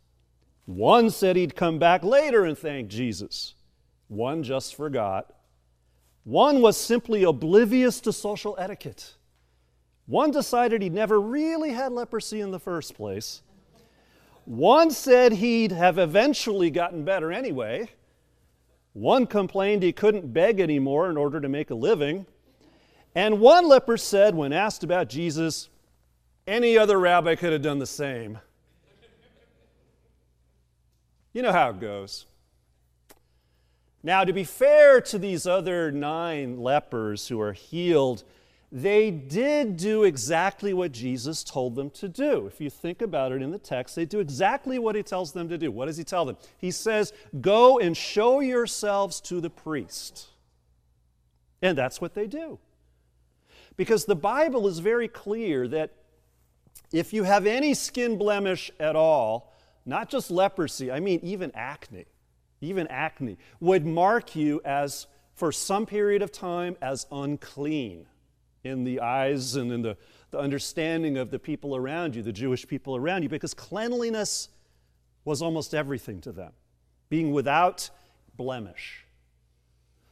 One 0.66 1.10
said 1.10 1.36
he'd 1.36 1.56
come 1.56 1.78
back 1.78 2.02
later 2.02 2.44
and 2.44 2.56
thank 2.56 2.88
Jesus. 2.88 3.54
One 4.08 4.42
just 4.42 4.74
forgot. 4.74 5.33
One 6.24 6.62
was 6.62 6.76
simply 6.76 7.22
oblivious 7.22 8.00
to 8.00 8.12
social 8.12 8.56
etiquette. 8.58 9.14
One 10.06 10.30
decided 10.30 10.82
he'd 10.82 10.92
never 10.92 11.20
really 11.20 11.70
had 11.70 11.92
leprosy 11.92 12.40
in 12.40 12.50
the 12.50 12.58
first 12.58 12.94
place. 12.94 13.42
One 14.46 14.90
said 14.90 15.32
he'd 15.32 15.72
have 15.72 15.98
eventually 15.98 16.70
gotten 16.70 17.04
better 17.04 17.32
anyway. 17.32 17.88
One 18.92 19.26
complained 19.26 19.82
he 19.82 19.92
couldn't 19.92 20.32
beg 20.32 20.60
anymore 20.60 21.10
in 21.10 21.16
order 21.16 21.40
to 21.40 21.48
make 21.48 21.70
a 21.70 21.74
living. 21.74 22.26
And 23.14 23.40
one 23.40 23.68
leper 23.68 23.96
said, 23.96 24.34
when 24.34 24.52
asked 24.52 24.84
about 24.84 25.08
Jesus, 25.08 25.68
any 26.46 26.76
other 26.76 26.98
rabbi 26.98 27.34
could 27.34 27.52
have 27.52 27.62
done 27.62 27.78
the 27.78 27.86
same. 27.86 28.38
You 31.32 31.42
know 31.42 31.52
how 31.52 31.70
it 31.70 31.80
goes. 31.80 32.26
Now, 34.04 34.22
to 34.22 34.34
be 34.34 34.44
fair 34.44 35.00
to 35.00 35.18
these 35.18 35.46
other 35.46 35.90
nine 35.90 36.58
lepers 36.58 37.26
who 37.28 37.40
are 37.40 37.54
healed, 37.54 38.22
they 38.70 39.10
did 39.10 39.78
do 39.78 40.04
exactly 40.04 40.74
what 40.74 40.92
Jesus 40.92 41.42
told 41.42 41.74
them 41.74 41.88
to 41.90 42.08
do. 42.08 42.46
If 42.46 42.60
you 42.60 42.68
think 42.68 43.00
about 43.00 43.32
it 43.32 43.40
in 43.40 43.50
the 43.50 43.58
text, 43.58 43.96
they 43.96 44.04
do 44.04 44.20
exactly 44.20 44.78
what 44.78 44.94
he 44.94 45.02
tells 45.02 45.32
them 45.32 45.48
to 45.48 45.56
do. 45.56 45.70
What 45.70 45.86
does 45.86 45.96
he 45.96 46.04
tell 46.04 46.26
them? 46.26 46.36
He 46.58 46.70
says, 46.70 47.14
Go 47.40 47.78
and 47.78 47.96
show 47.96 48.40
yourselves 48.40 49.22
to 49.22 49.40
the 49.40 49.48
priest. 49.48 50.26
And 51.62 51.78
that's 51.78 51.98
what 51.98 52.12
they 52.12 52.26
do. 52.26 52.58
Because 53.78 54.04
the 54.04 54.14
Bible 54.14 54.68
is 54.68 54.80
very 54.80 55.08
clear 55.08 55.66
that 55.68 55.92
if 56.92 57.14
you 57.14 57.22
have 57.22 57.46
any 57.46 57.72
skin 57.72 58.18
blemish 58.18 58.70
at 58.78 58.96
all, 58.96 59.50
not 59.86 60.10
just 60.10 60.30
leprosy, 60.30 60.92
I 60.92 61.00
mean 61.00 61.20
even 61.22 61.50
acne, 61.54 62.04
even 62.64 62.86
acne, 62.88 63.38
would 63.60 63.86
mark 63.86 64.34
you 64.34 64.60
as, 64.64 65.06
for 65.34 65.52
some 65.52 65.86
period 65.86 66.22
of 66.22 66.32
time, 66.32 66.76
as 66.80 67.06
unclean 67.12 68.06
in 68.64 68.84
the 68.84 69.00
eyes 69.00 69.56
and 69.56 69.70
in 69.70 69.82
the, 69.82 69.96
the 70.30 70.38
understanding 70.38 71.18
of 71.18 71.30
the 71.30 71.38
people 71.38 71.76
around 71.76 72.16
you, 72.16 72.22
the 72.22 72.32
Jewish 72.32 72.66
people 72.66 72.96
around 72.96 73.22
you, 73.22 73.28
because 73.28 73.54
cleanliness 73.54 74.48
was 75.24 75.42
almost 75.42 75.74
everything 75.74 76.20
to 76.22 76.32
them, 76.32 76.52
being 77.08 77.32
without 77.32 77.90
blemish. 78.36 79.04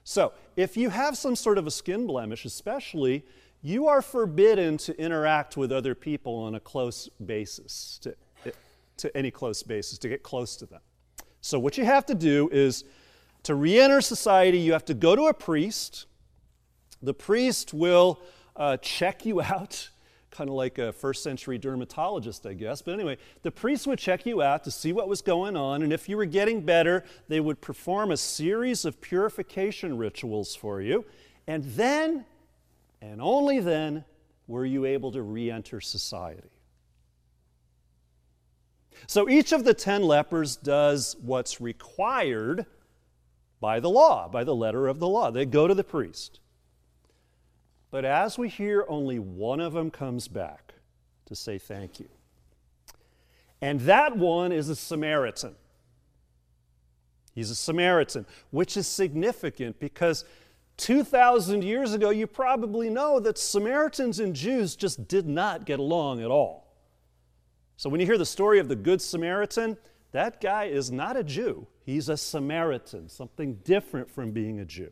So, 0.05 0.33
if 0.57 0.77
you 0.77 0.91
have 0.91 1.17
some 1.17 1.37
sort 1.37 1.59
of 1.59 1.67
a 1.67 1.71
skin 1.71 2.07
blemish, 2.07 2.45
especially, 2.45 3.25
you 3.63 3.87
are 3.87 4.03
forbidden 4.03 4.77
to 4.79 4.99
interact 5.01 5.57
with 5.57 5.71
other 5.71 5.95
people 5.95 6.35
on 6.35 6.57
a 6.57 6.61
close 6.61 7.09
basis, 7.25 8.01
to, 8.03 8.15
to 8.97 9.17
any 9.17 9.31
close 9.31 9.63
basis, 9.63 9.99
to 9.99 10.09
get 10.09 10.23
close 10.23 10.57
to 10.57 10.67
them. 10.67 10.81
So, 11.43 11.59
what 11.59 11.77
you 11.77 11.85
have 11.85 12.07
to 12.07 12.15
do 12.15 12.49
is 12.51 12.85
to 13.43 13.55
re 13.55 13.79
enter 13.79 14.01
society, 14.01 14.59
you 14.59 14.73
have 14.73 14.85
to 14.87 14.95
go 14.95 15.15
to 15.15 15.25
a 15.25 15.35
priest. 15.35 16.07
The 17.03 17.13
priest 17.13 17.75
will 17.75 18.21
uh, 18.57 18.77
check 18.77 19.27
you 19.27 19.43
out, 19.43 19.91
kind 20.31 20.49
of 20.49 20.55
like 20.55 20.79
a 20.79 20.93
first 20.93 21.25
century 21.25 21.59
dermatologist, 21.59 22.47
I 22.47 22.55
guess. 22.55 22.81
But 22.81 22.95
anyway, 22.95 23.19
the 23.43 23.51
priest 23.51 23.89
would 23.89 23.99
check 23.99 24.25
you 24.25 24.41
out 24.41 24.63
to 24.65 24.71
see 24.71 24.93
what 24.93 25.09
was 25.09 25.21
going 25.21 25.57
on, 25.57 25.83
and 25.83 25.93
if 25.93 26.09
you 26.09 26.17
were 26.17 26.25
getting 26.25 26.61
better, 26.61 27.05
they 27.29 27.41
would 27.41 27.61
perform 27.61 28.13
a 28.13 28.17
series 28.17 28.85
of 28.85 29.01
purification 29.01 29.99
rituals 29.99 30.55
for 30.55 30.81
you. 30.81 31.05
And 31.49 31.65
then 31.65 32.25
and 33.01 33.21
only 33.21 33.59
then 33.59 34.05
were 34.47 34.65
you 34.65 34.85
able 34.85 35.11
to 35.11 35.23
re 35.23 35.51
enter 35.51 35.81
society. 35.81 36.52
So 39.07 39.29
each 39.29 39.53
of 39.53 39.65
the 39.65 39.75
ten 39.75 40.03
lepers 40.03 40.57
does 40.57 41.17
what's 41.21 41.61
required 41.61 42.67
by 43.61 43.81
the 43.81 43.91
law, 43.91 44.29
by 44.29 44.45
the 44.45 44.55
letter 44.55 44.89
of 44.89 44.99
the 44.99 45.09
law. 45.09 45.31
They 45.31 45.47
go 45.47 45.69
to 45.69 45.75
the 45.75 45.85
priest. 45.85 46.41
But 47.91 48.05
as 48.05 48.39
we 48.39 48.49
hear, 48.49 48.85
only 48.89 49.19
one 49.19 49.61
of 49.61 49.73
them 49.73 49.91
comes 49.91 50.29
back. 50.29 50.75
to 51.27 51.37
say 51.37 51.59
thank 51.59 52.01
you. 52.01 52.09
And 53.63 53.81
that 53.83 54.17
one 54.17 54.51
is 54.51 54.69
a 54.69 54.77
Samaritan. 54.77 55.55
He's 57.35 57.51
a 57.51 57.55
Samaritan, 57.55 58.27
which 58.51 58.77
is 58.77 58.87
significant 58.87 59.79
because 59.79 60.25
2,000 60.79 61.63
years 61.63 61.93
ago, 61.95 62.11
you 62.11 62.27
probably 62.27 62.91
know 62.91 63.21
that 63.21 63.39
Samaritans 63.39 64.19
and 64.19 64.35
Jews 64.35 64.75
just 64.75 65.07
did 65.07 65.27
not 65.27 65.65
get 65.65 65.79
along 65.79 66.21
at 66.21 66.31
all. 66.31 66.72
So 67.77 67.89
when 67.91 68.01
you 68.01 68.07
hear 68.07 68.19
the 68.19 68.27
story 68.27 68.59
of 68.59 68.69
the 68.69 68.77
Good 68.77 69.01
Samaritan, 69.03 69.77
that 70.13 70.41
guy 70.41 70.65
is 70.65 70.93
not 70.93 71.17
a 71.17 71.25
Jew. 71.25 71.67
He's 71.85 72.09
a 72.09 72.17
Samaritan, 72.17 73.09
something 73.09 73.55
different 73.65 74.11
from 74.11 74.31
being 74.31 74.61
a 74.61 74.65
Jew. 74.65 74.91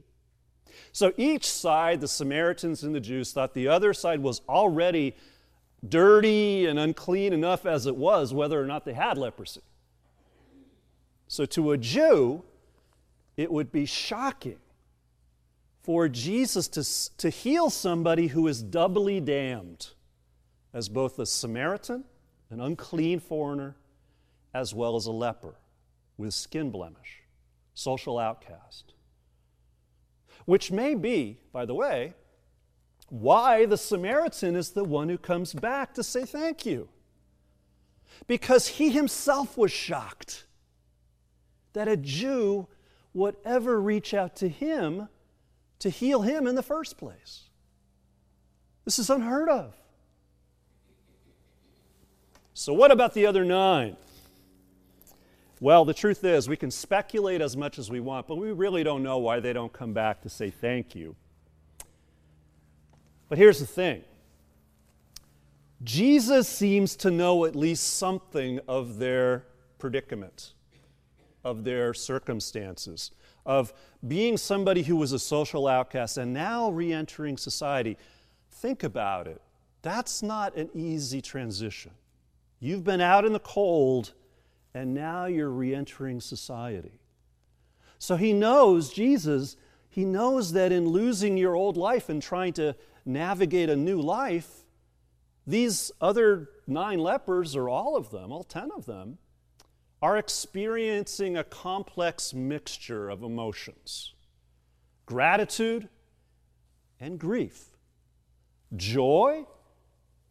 So 0.92 1.12
each 1.16 1.50
side, 1.50 2.00
the 2.00 2.08
Samaritans 2.08 2.82
and 2.82 2.94
the 2.94 3.00
Jews, 3.00 3.32
thought 3.32 3.54
the 3.54 3.68
other 3.68 3.92
side 3.92 4.20
was 4.20 4.40
already 4.48 5.14
dirty 5.86 6.66
and 6.66 6.78
unclean 6.78 7.32
enough 7.32 7.66
as 7.66 7.86
it 7.86 7.96
was, 7.96 8.34
whether 8.34 8.60
or 8.60 8.66
not 8.66 8.84
they 8.84 8.92
had 8.92 9.18
leprosy. 9.18 9.62
So 11.28 11.46
to 11.46 11.72
a 11.72 11.78
Jew, 11.78 12.42
it 13.36 13.50
would 13.52 13.70
be 13.70 13.86
shocking 13.86 14.58
for 15.82 16.08
Jesus 16.08 16.68
to, 16.68 17.16
to 17.18 17.30
heal 17.30 17.70
somebody 17.70 18.28
who 18.28 18.46
is 18.46 18.62
doubly 18.62 19.20
damned 19.20 19.88
as 20.72 20.88
both 20.88 21.18
a 21.18 21.26
Samaritan, 21.26 22.04
an 22.50 22.60
unclean 22.60 23.20
foreigner, 23.20 23.76
as 24.52 24.74
well 24.74 24.96
as 24.96 25.06
a 25.06 25.12
leper 25.12 25.54
with 26.16 26.34
skin 26.34 26.70
blemish, 26.70 27.22
social 27.74 28.18
outcast. 28.18 28.92
Which 30.44 30.72
may 30.72 30.94
be, 30.94 31.38
by 31.52 31.64
the 31.64 31.74
way, 31.74 32.14
why 33.08 33.66
the 33.66 33.76
Samaritan 33.76 34.56
is 34.56 34.70
the 34.70 34.84
one 34.84 35.08
who 35.08 35.18
comes 35.18 35.52
back 35.52 35.94
to 35.94 36.02
say 36.02 36.24
thank 36.24 36.66
you. 36.66 36.88
Because 38.26 38.66
he 38.66 38.90
himself 38.90 39.56
was 39.56 39.72
shocked 39.72 40.44
that 41.72 41.88
a 41.88 41.96
Jew 41.96 42.68
would 43.14 43.36
ever 43.44 43.80
reach 43.80 44.14
out 44.14 44.36
to 44.36 44.48
him 44.48 45.08
to 45.78 45.90
heal 45.90 46.22
him 46.22 46.46
in 46.46 46.54
the 46.54 46.62
first 46.62 46.98
place. 46.98 47.48
This 48.84 48.98
is 48.98 49.10
unheard 49.10 49.48
of. 49.48 49.79
So, 52.60 52.74
what 52.74 52.90
about 52.90 53.14
the 53.14 53.24
other 53.24 53.42
nine? 53.42 53.96
Well, 55.60 55.86
the 55.86 55.94
truth 55.94 56.24
is, 56.24 56.46
we 56.46 56.58
can 56.58 56.70
speculate 56.70 57.40
as 57.40 57.56
much 57.56 57.78
as 57.78 57.90
we 57.90 58.00
want, 58.00 58.26
but 58.26 58.36
we 58.36 58.52
really 58.52 58.84
don't 58.84 59.02
know 59.02 59.16
why 59.16 59.40
they 59.40 59.54
don't 59.54 59.72
come 59.72 59.94
back 59.94 60.20
to 60.20 60.28
say 60.28 60.50
thank 60.50 60.94
you. 60.94 61.16
But 63.30 63.38
here's 63.38 63.60
the 63.60 63.66
thing 63.66 64.04
Jesus 65.82 66.50
seems 66.50 66.96
to 66.96 67.10
know 67.10 67.46
at 67.46 67.56
least 67.56 67.94
something 67.94 68.60
of 68.68 68.98
their 68.98 69.46
predicament, 69.78 70.52
of 71.42 71.64
their 71.64 71.94
circumstances, 71.94 73.10
of 73.46 73.72
being 74.06 74.36
somebody 74.36 74.82
who 74.82 74.96
was 74.96 75.12
a 75.12 75.18
social 75.18 75.66
outcast 75.66 76.18
and 76.18 76.34
now 76.34 76.68
re 76.68 76.92
entering 76.92 77.38
society. 77.38 77.96
Think 78.50 78.82
about 78.82 79.26
it. 79.28 79.40
That's 79.80 80.22
not 80.22 80.54
an 80.56 80.68
easy 80.74 81.22
transition. 81.22 81.92
You've 82.60 82.84
been 82.84 83.00
out 83.00 83.24
in 83.24 83.32
the 83.32 83.40
cold 83.40 84.12
and 84.74 84.94
now 84.94 85.24
you're 85.24 85.50
re 85.50 85.74
entering 85.74 86.20
society. 86.20 87.00
So 87.98 88.16
he 88.16 88.32
knows, 88.32 88.92
Jesus, 88.92 89.56
he 89.88 90.04
knows 90.04 90.52
that 90.52 90.70
in 90.70 90.88
losing 90.88 91.36
your 91.36 91.56
old 91.56 91.76
life 91.76 92.08
and 92.08 92.22
trying 92.22 92.52
to 92.54 92.76
navigate 93.04 93.68
a 93.68 93.76
new 93.76 94.00
life, 94.00 94.64
these 95.46 95.90
other 96.00 96.48
nine 96.66 97.00
lepers, 97.00 97.56
or 97.56 97.68
all 97.68 97.96
of 97.96 98.10
them, 98.10 98.30
all 98.30 98.44
ten 98.44 98.70
of 98.74 98.86
them, 98.86 99.18
are 100.00 100.16
experiencing 100.16 101.36
a 101.36 101.44
complex 101.44 102.32
mixture 102.32 103.10
of 103.10 103.22
emotions 103.22 104.14
gratitude 105.06 105.88
and 107.00 107.18
grief, 107.18 107.76
joy 108.76 109.44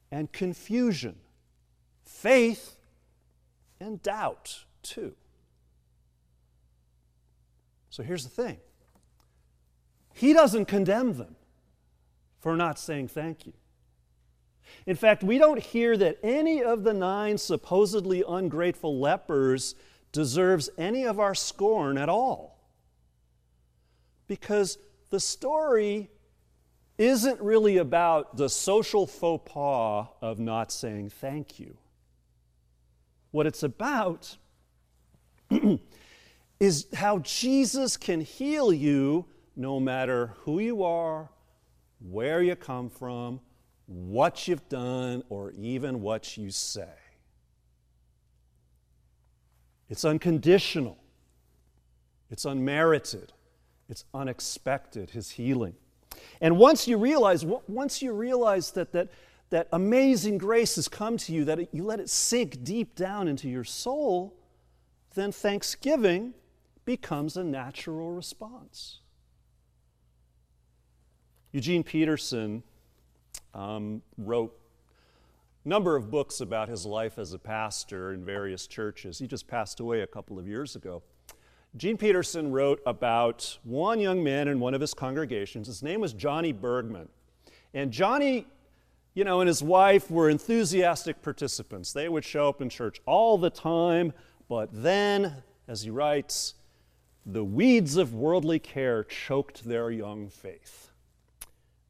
and 0.09 0.31
confusion, 0.31 1.17
faith 2.09 2.75
and 3.79 4.01
doubt, 4.01 4.65
too. 4.81 5.15
So 7.89 8.03
here's 8.03 8.23
the 8.23 8.29
thing 8.29 8.57
He 10.13 10.33
doesn't 10.33 10.65
condemn 10.65 11.17
them 11.17 11.35
for 12.39 12.55
not 12.55 12.79
saying 12.79 13.09
thank 13.09 13.45
you. 13.45 13.53
In 14.85 14.95
fact, 14.95 15.23
we 15.23 15.37
don't 15.37 15.59
hear 15.59 15.97
that 15.97 16.19
any 16.23 16.63
of 16.63 16.83
the 16.83 16.93
nine 16.93 17.37
supposedly 17.37 18.23
ungrateful 18.27 18.99
lepers 18.99 19.75
deserves 20.11 20.69
any 20.77 21.05
of 21.05 21.19
our 21.19 21.35
scorn 21.35 21.97
at 21.97 22.09
all. 22.09 22.59
Because 24.27 24.77
the 25.09 25.19
story 25.19 26.09
isn't 26.97 27.41
really 27.41 27.77
about 27.77 28.37
the 28.37 28.49
social 28.49 29.07
faux 29.07 29.51
pas 29.51 30.07
of 30.21 30.37
not 30.37 30.71
saying 30.71 31.09
thank 31.09 31.59
you. 31.59 31.77
What 33.31 33.45
it's 33.45 33.63
about 33.63 34.37
is 36.59 36.87
how 36.93 37.19
Jesus 37.19 37.97
can 37.97 38.21
heal 38.21 38.73
you 38.73 39.25
no 39.55 39.79
matter 39.79 40.33
who 40.39 40.59
you 40.59 40.83
are, 40.83 41.29
where 41.99 42.41
you 42.41 42.55
come 42.55 42.89
from, 42.89 43.39
what 43.85 44.47
you've 44.47 44.67
done, 44.69 45.23
or 45.29 45.51
even 45.51 46.01
what 46.01 46.37
you 46.37 46.49
say. 46.49 46.87
It's 49.89 50.05
unconditional, 50.05 50.97
it's 52.29 52.45
unmerited, 52.45 53.33
it's 53.89 54.05
unexpected, 54.13 55.09
his 55.09 55.31
healing. 55.31 55.73
And 56.41 56.57
once 56.57 56.87
you 56.87 56.97
realize, 56.97 57.43
once 57.45 58.01
you 58.01 58.13
realize 58.13 58.71
that, 58.71 58.91
that, 58.93 59.09
that 59.49 59.67
amazing 59.71 60.37
grace 60.37 60.75
has 60.75 60.87
come 60.87 61.17
to 61.17 61.33
you, 61.33 61.45
that 61.45 61.73
you 61.73 61.83
let 61.83 61.99
it 61.99 62.09
sink 62.09 62.63
deep 62.63 62.95
down 62.95 63.27
into 63.27 63.49
your 63.49 63.63
soul, 63.63 64.35
then 65.15 65.31
thanksgiving 65.31 66.33
becomes 66.85 67.35
a 67.35 67.43
natural 67.43 68.11
response. 68.11 68.99
Eugene 71.51 71.83
Peterson 71.83 72.61
um, 73.55 74.01
wrote 74.17 74.55
a 75.65 75.69
number 75.69 75.95
of 75.95 76.11
books 76.11 76.41
about 76.41 76.69
his 76.69 76.85
life 76.85 77.17
as 77.17 77.33
a 77.33 77.39
pastor 77.39 78.13
in 78.13 78.23
various 78.23 78.67
churches. 78.67 79.17
He 79.17 79.27
just 79.27 79.47
passed 79.47 79.79
away 79.79 80.01
a 80.01 80.07
couple 80.07 80.37
of 80.37 80.47
years 80.47 80.75
ago. 80.75 81.01
Gene 81.75 81.97
Peterson 81.97 82.51
wrote 82.51 82.81
about 82.85 83.57
one 83.63 83.99
young 83.99 84.23
man 84.23 84.47
in 84.47 84.59
one 84.59 84.73
of 84.73 84.81
his 84.81 84.93
congregations. 84.93 85.67
His 85.67 85.83
name 85.83 86.01
was 86.01 86.13
Johnny 86.13 86.51
Bergman. 86.51 87.09
And 87.73 87.91
Johnny, 87.91 88.47
you 89.13 89.23
know, 89.23 89.41
and 89.41 89.47
his 89.47 89.63
wife 89.63 90.09
were 90.09 90.29
enthusiastic 90.29 91.21
participants. 91.21 91.93
They 91.93 92.09
would 92.09 92.23
show 92.23 92.47
up 92.49 92.61
in 92.61 92.69
church 92.69 93.01
all 93.05 93.37
the 93.37 93.49
time, 93.49 94.13
but 94.47 94.69
then, 94.71 95.43
as 95.67 95.83
he 95.83 95.89
writes, 95.89 96.55
the 97.25 97.43
weeds 97.43 97.97
of 97.97 98.13
worldly 98.13 98.59
care 98.59 99.03
choked 99.03 99.63
their 99.65 99.91
young 99.91 100.29
faith. 100.29 100.91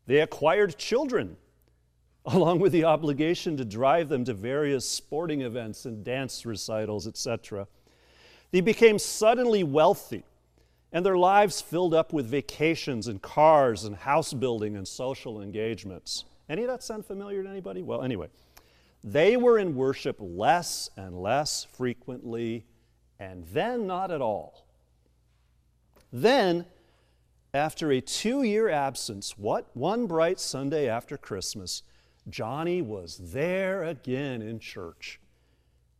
They 0.05 0.21
acquired 0.21 0.77
children, 0.77 1.37
along 2.25 2.59
with 2.59 2.71
the 2.71 2.85
obligation 2.85 3.57
to 3.57 3.65
drive 3.65 4.09
them 4.09 4.25
to 4.25 4.33
various 4.33 4.87
sporting 4.87 5.41
events 5.41 5.85
and 5.85 6.03
dance 6.03 6.45
recitals, 6.45 7.07
etc. 7.07 7.67
They 8.51 8.61
became 8.61 8.97
suddenly 8.97 9.63
wealthy, 9.63 10.23
and 10.91 11.05
their 11.05 11.17
lives 11.17 11.61
filled 11.61 11.93
up 11.93 12.11
with 12.11 12.25
vacations 12.25 13.07
and 13.07 13.21
cars 13.21 13.83
and 13.83 13.95
house 13.95 14.33
building 14.33 14.75
and 14.75 14.87
social 14.87 15.41
engagements. 15.41 16.25
Any 16.49 16.63
of 16.63 16.69
that 16.69 16.83
sound 16.83 17.05
familiar 17.05 17.43
to 17.43 17.49
anybody? 17.49 17.83
Well, 17.83 18.01
anyway, 18.01 18.27
they 19.03 19.37
were 19.37 19.59
in 19.59 19.75
worship 19.75 20.17
less 20.19 20.89
and 20.97 21.21
less 21.21 21.65
frequently, 21.71 22.65
and 23.19 23.45
then 23.53 23.85
not 23.85 24.11
at 24.11 24.21
all. 24.21 24.65
Then 26.11 26.65
after 27.53 27.91
a 27.91 28.01
two 28.01 28.43
year 28.43 28.69
absence, 28.69 29.37
what 29.37 29.69
one 29.75 30.07
bright 30.07 30.39
Sunday 30.39 30.87
after 30.89 31.17
Christmas, 31.17 31.83
Johnny 32.29 32.81
was 32.81 33.17
there 33.17 33.83
again 33.83 34.41
in 34.41 34.59
church. 34.59 35.19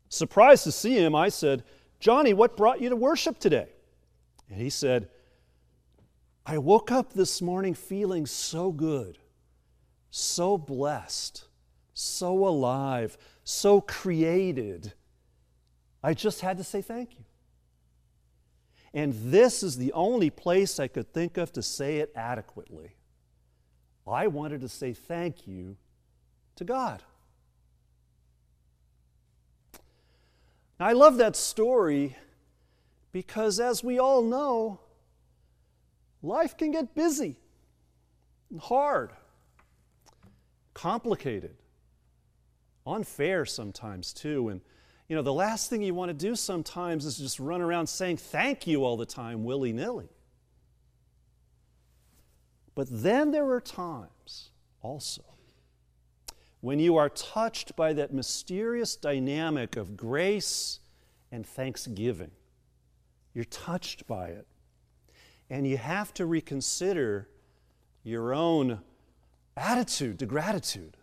Surprised 0.09 0.63
to 0.63 0.71
see 0.71 0.95
him, 0.95 1.15
I 1.15 1.29
said, 1.29 1.63
Johnny, 1.99 2.33
what 2.33 2.57
brought 2.57 2.81
you 2.81 2.89
to 2.89 2.95
worship 2.95 3.39
today? 3.39 3.67
And 4.49 4.59
he 4.59 4.69
said, 4.69 5.09
I 6.45 6.57
woke 6.57 6.91
up 6.91 7.13
this 7.13 7.41
morning 7.41 7.73
feeling 7.73 8.25
so 8.25 8.71
good, 8.71 9.19
so 10.29 10.57
blessed, 10.57 11.45
so 11.93 12.47
alive, 12.47 13.17
so 13.43 13.81
created. 13.81 14.93
I 16.03 16.13
just 16.13 16.41
had 16.41 16.57
to 16.57 16.63
say 16.63 16.81
thank 16.81 17.17
you. 17.17 17.25
And 18.93 19.13
this 19.31 19.61
is 19.61 19.77
the 19.77 19.93
only 19.93 20.29
place 20.29 20.79
I 20.79 20.87
could 20.87 21.13
think 21.13 21.37
of 21.37 21.51
to 21.53 21.61
say 21.61 21.97
it 21.97 22.11
adequately. 22.15 22.95
I 24.07 24.27
wanted 24.27 24.61
to 24.61 24.69
say 24.69 24.93
thank 24.93 25.47
you 25.47 25.77
to 26.55 26.63
God. 26.63 27.03
Now, 30.79 30.87
I 30.87 30.93
love 30.93 31.17
that 31.17 31.35
story 31.35 32.15
because, 33.11 33.59
as 33.59 33.83
we 33.83 33.99
all 33.99 34.23
know, 34.23 34.79
life 36.23 36.57
can 36.57 36.71
get 36.71 36.95
busy 36.95 37.37
and 38.49 38.59
hard, 38.59 39.11
complicated, 40.73 41.55
unfair 42.85 43.45
sometimes, 43.45 44.13
too. 44.13 44.49
And, 44.49 44.61
you 45.07 45.15
know, 45.15 45.21
the 45.21 45.33
last 45.33 45.69
thing 45.69 45.81
you 45.81 45.93
want 45.93 46.09
to 46.09 46.13
do 46.13 46.35
sometimes 46.35 47.05
is 47.05 47.17
just 47.17 47.39
run 47.39 47.61
around 47.61 47.87
saying 47.87 48.17
thank 48.17 48.67
you 48.67 48.83
all 48.83 48.97
the 48.97 49.05
time 49.05 49.43
willy 49.43 49.73
nilly. 49.73 50.09
But 52.75 52.87
then 52.89 53.31
there 53.31 53.49
are 53.49 53.61
times 53.61 54.51
also 54.81 55.23
when 56.61 56.79
you 56.79 56.97
are 56.97 57.09
touched 57.09 57.75
by 57.75 57.93
that 57.93 58.13
mysterious 58.13 58.95
dynamic 58.95 59.75
of 59.75 59.95
grace 59.95 60.79
and 61.31 61.45
thanksgiving. 61.45 62.31
You're 63.33 63.45
touched 63.45 64.07
by 64.07 64.29
it. 64.29 64.47
And 65.49 65.65
you 65.67 65.77
have 65.77 66.13
to 66.15 66.25
reconsider 66.25 67.29
your 68.03 68.33
own 68.33 68.81
attitude 69.57 70.19
to 70.19 70.25
gratitude. 70.25 70.97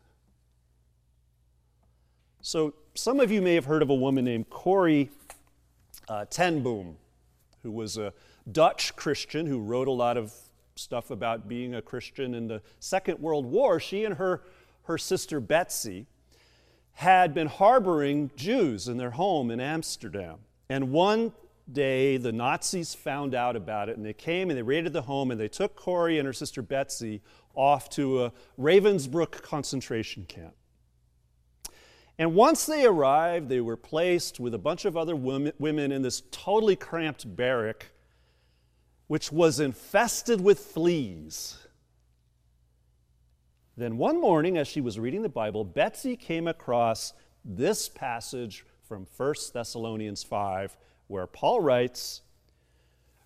So, 2.41 2.75
some 2.95 3.21
of 3.21 3.31
you 3.31 3.43
may 3.43 3.55
have 3.55 3.65
heard 3.65 3.83
of 3.83 3.91
a 3.91 3.95
woman 3.95 4.25
named 4.25 4.49
Corrie 4.51 5.11
uh, 6.09 6.25
ten 6.31 6.63
Boom, 6.63 6.97
who 7.63 7.71
was 7.71 7.97
a 7.99 8.13
Dutch 8.51 8.95
Christian 8.95 9.47
who 9.47 9.61
wrote 9.61 9.89
a 9.89 9.93
lot 9.93 10.17
of 10.17 10.33
stuff 10.77 11.11
about 11.11 11.49
being 11.49 11.75
a 11.75 11.83
Christian 11.83 12.35
in 12.35 12.49
the 12.49 12.63
Second 12.79 13.19
World 13.19 13.47
War. 13.47 13.81
She 13.81 14.05
and 14.05 14.15
her, 14.17 14.43
her 14.85 14.99
sister 14.99 15.41
Betsy 15.41 16.07
had 16.93 17.35
been 17.35 17.49
harboring 17.49 18.31
Jews 18.37 18.89
in 18.89 18.97
their 18.97 19.11
home 19.11 19.51
in 19.51 19.61
Amsterdam. 19.61 20.39
And 20.69 20.93
one 20.93 21.33
day 21.71 22.17
the 22.17 22.33
Nazis 22.33 22.95
found 22.95 23.35
out 23.35 23.57
about 23.57 23.89
it 23.89 23.97
and 23.97 24.07
they 24.07 24.13
came 24.13 24.51
and 24.51 24.59
they 24.59 24.63
raided 24.63 24.93
the 24.93 25.03
home 25.03 25.31
and 25.31 25.41
they 25.41 25.49
took 25.49 25.75
Corrie 25.77 26.19
and 26.19 26.27
her 26.27 26.33
sister 26.33 26.63
Betsy 26.63 27.23
off 27.55 27.89
to 27.91 28.25
a 28.25 28.33
Ravensbrück 28.59 29.43
concentration 29.43 30.25
camp. 30.27 30.55
And 32.19 32.35
once 32.35 32.65
they 32.65 32.87
arrived, 32.87 33.49
they 33.49 33.61
were 33.61 33.77
placed 33.77 34.41
with 34.41 34.55
a 34.55 34.59
bunch 34.59 34.85
of 34.85 34.97
other 34.97 35.15
women 35.15 35.93
in 35.93 36.03
this 36.03 36.23
totally 36.31 36.77
cramped 36.77 37.37
barrack, 37.37 37.91
which 39.07 39.31
was 39.31 39.61
infested 39.61 40.41
with 40.41 40.59
fleas. 40.59 41.59
Then 43.77 43.99
one 43.99 44.19
morning, 44.19 44.57
as 44.57 44.67
she 44.67 44.81
was 44.81 44.99
reading 44.99 45.21
the 45.21 45.29
Bible, 45.29 45.63
Betsy 45.63 46.17
came 46.17 46.49
across 46.49 47.13
this 47.45 47.89
passage 47.89 48.65
from 48.89 49.07
1 49.17 49.35
Thessalonians 49.53 50.23
5, 50.23 50.77
where 51.09 51.27
Paul 51.27 51.61
writes, 51.61 52.23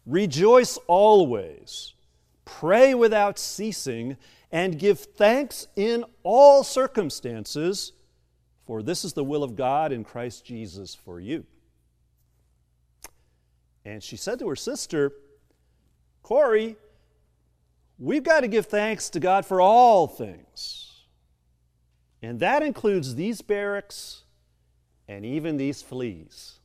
Rejoice 0.07 0.79
always, 0.87 1.95
pray 2.45 2.95
without 2.95 3.39
ceasing, 3.39 4.17
and 4.51 4.79
give 4.79 4.99
thanks 4.99 5.69
in 5.77 6.05
all 6.23 6.65
circumstances, 6.65 7.93
for 8.67 8.83
this 8.83 9.05
is 9.05 9.13
the 9.13 9.25
will 9.25 9.45
of 9.45 9.57
God 9.57 9.93
in 9.93 10.05
Christ 10.05 10.45
Jesus 10.45 10.95
for 10.95 11.21
you. 11.21 11.45
And 13.85 14.03
she 14.03 14.17
said 14.17 14.39
to 14.41 14.49
her 14.49 14.57
sister, 14.57 15.13
Corrie, 16.23 16.77
we've 17.99 18.23
got 18.23 18.41
to 18.41 18.49
give 18.49 18.67
thanks 18.67 19.11
to 19.11 19.21
God 19.21 19.47
for 19.47 19.61
all 19.61 20.07
things. 20.07 20.93
And 22.23 22.41
that 22.41 22.63
includes 22.63 23.15
these 23.15 23.41
barracks 23.41 24.23
and 25.09 25.25
even 25.25 25.57
these 25.57 25.83
fleas. 25.83 26.60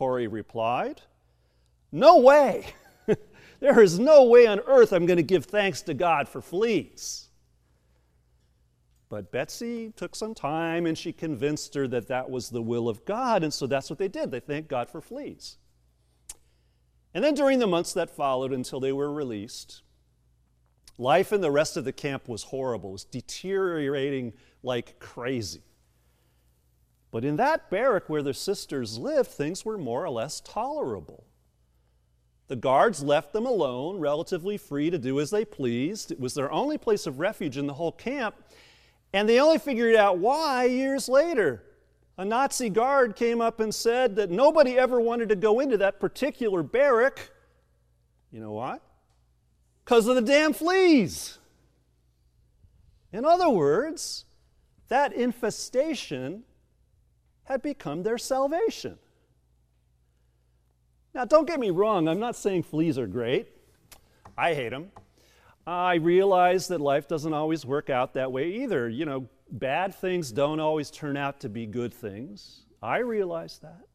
Corrie 0.00 0.28
replied, 0.28 1.02
No 1.92 2.16
way! 2.20 2.68
there 3.60 3.82
is 3.82 3.98
no 3.98 4.24
way 4.24 4.46
on 4.46 4.60
earth 4.60 4.94
I'm 4.94 5.04
going 5.04 5.18
to 5.18 5.22
give 5.22 5.44
thanks 5.44 5.82
to 5.82 5.92
God 5.92 6.26
for 6.26 6.40
fleas. 6.40 7.28
But 9.10 9.30
Betsy 9.30 9.92
took 9.94 10.16
some 10.16 10.34
time 10.34 10.86
and 10.86 10.96
she 10.96 11.12
convinced 11.12 11.74
her 11.74 11.86
that 11.88 12.08
that 12.08 12.30
was 12.30 12.48
the 12.48 12.62
will 12.62 12.88
of 12.88 13.04
God, 13.04 13.42
and 13.42 13.52
so 13.52 13.66
that's 13.66 13.90
what 13.90 13.98
they 13.98 14.08
did. 14.08 14.30
They 14.30 14.40
thanked 14.40 14.70
God 14.70 14.88
for 14.88 15.02
fleas. 15.02 15.58
And 17.12 17.22
then 17.22 17.34
during 17.34 17.58
the 17.58 17.66
months 17.66 17.92
that 17.92 18.08
followed 18.08 18.54
until 18.54 18.80
they 18.80 18.92
were 18.92 19.12
released, 19.12 19.82
life 20.96 21.30
in 21.30 21.42
the 21.42 21.50
rest 21.50 21.76
of 21.76 21.84
the 21.84 21.92
camp 21.92 22.26
was 22.26 22.44
horrible, 22.44 22.88
it 22.88 22.92
was 22.92 23.04
deteriorating 23.04 24.32
like 24.62 24.98
crazy. 24.98 25.60
But 27.10 27.24
in 27.24 27.36
that 27.36 27.70
barrack 27.70 28.08
where 28.08 28.22
the 28.22 28.34
sisters 28.34 28.98
lived, 28.98 29.30
things 29.30 29.64
were 29.64 29.78
more 29.78 30.04
or 30.04 30.10
less 30.10 30.40
tolerable. 30.40 31.24
The 32.46 32.56
guards 32.56 33.02
left 33.02 33.32
them 33.32 33.46
alone, 33.46 33.98
relatively 33.98 34.56
free 34.56 34.90
to 34.90 34.98
do 34.98 35.20
as 35.20 35.30
they 35.30 35.44
pleased. 35.44 36.10
It 36.10 36.20
was 36.20 36.34
their 36.34 36.50
only 36.50 36.78
place 36.78 37.06
of 37.06 37.20
refuge 37.20 37.56
in 37.56 37.66
the 37.66 37.74
whole 37.74 37.92
camp, 37.92 38.34
and 39.12 39.28
they 39.28 39.40
only 39.40 39.58
figured 39.58 39.96
out 39.96 40.18
why 40.18 40.64
years 40.64 41.08
later. 41.08 41.62
A 42.16 42.24
Nazi 42.24 42.68
guard 42.68 43.16
came 43.16 43.40
up 43.40 43.60
and 43.60 43.74
said 43.74 44.16
that 44.16 44.30
nobody 44.30 44.76
ever 44.76 45.00
wanted 45.00 45.28
to 45.30 45.36
go 45.36 45.60
into 45.60 45.78
that 45.78 46.00
particular 46.00 46.62
barrack. 46.62 47.30
You 48.30 48.40
know 48.40 48.52
why? 48.52 48.78
Because 49.84 50.06
of 50.06 50.16
the 50.16 50.22
damn 50.22 50.52
fleas. 50.52 51.38
In 53.12 53.24
other 53.24 53.48
words, 53.48 54.26
that 54.88 55.12
infestation 55.12 56.44
had 57.50 57.62
become 57.62 58.02
their 58.02 58.18
salvation. 58.18 58.98
Now, 61.12 61.24
don't 61.24 61.46
get 61.46 61.58
me 61.58 61.70
wrong, 61.70 62.08
I'm 62.08 62.20
not 62.20 62.36
saying 62.36 62.62
fleas 62.62 62.96
are 62.96 63.08
great. 63.08 63.48
I 64.38 64.54
hate 64.54 64.70
them. 64.70 64.90
I 65.66 65.96
realize 65.96 66.68
that 66.68 66.80
life 66.80 67.08
doesn't 67.08 67.34
always 67.34 67.66
work 67.66 67.90
out 67.90 68.14
that 68.14 68.30
way 68.32 68.48
either. 68.62 68.88
You 68.88 69.04
know, 69.04 69.28
bad 69.50 69.94
things 69.94 70.32
don't 70.32 70.60
always 70.60 70.90
turn 70.90 71.16
out 71.16 71.40
to 71.40 71.48
be 71.48 71.66
good 71.66 71.92
things. 71.92 72.62
I 72.82 72.98
realize 72.98 73.58
that. 73.58 73.86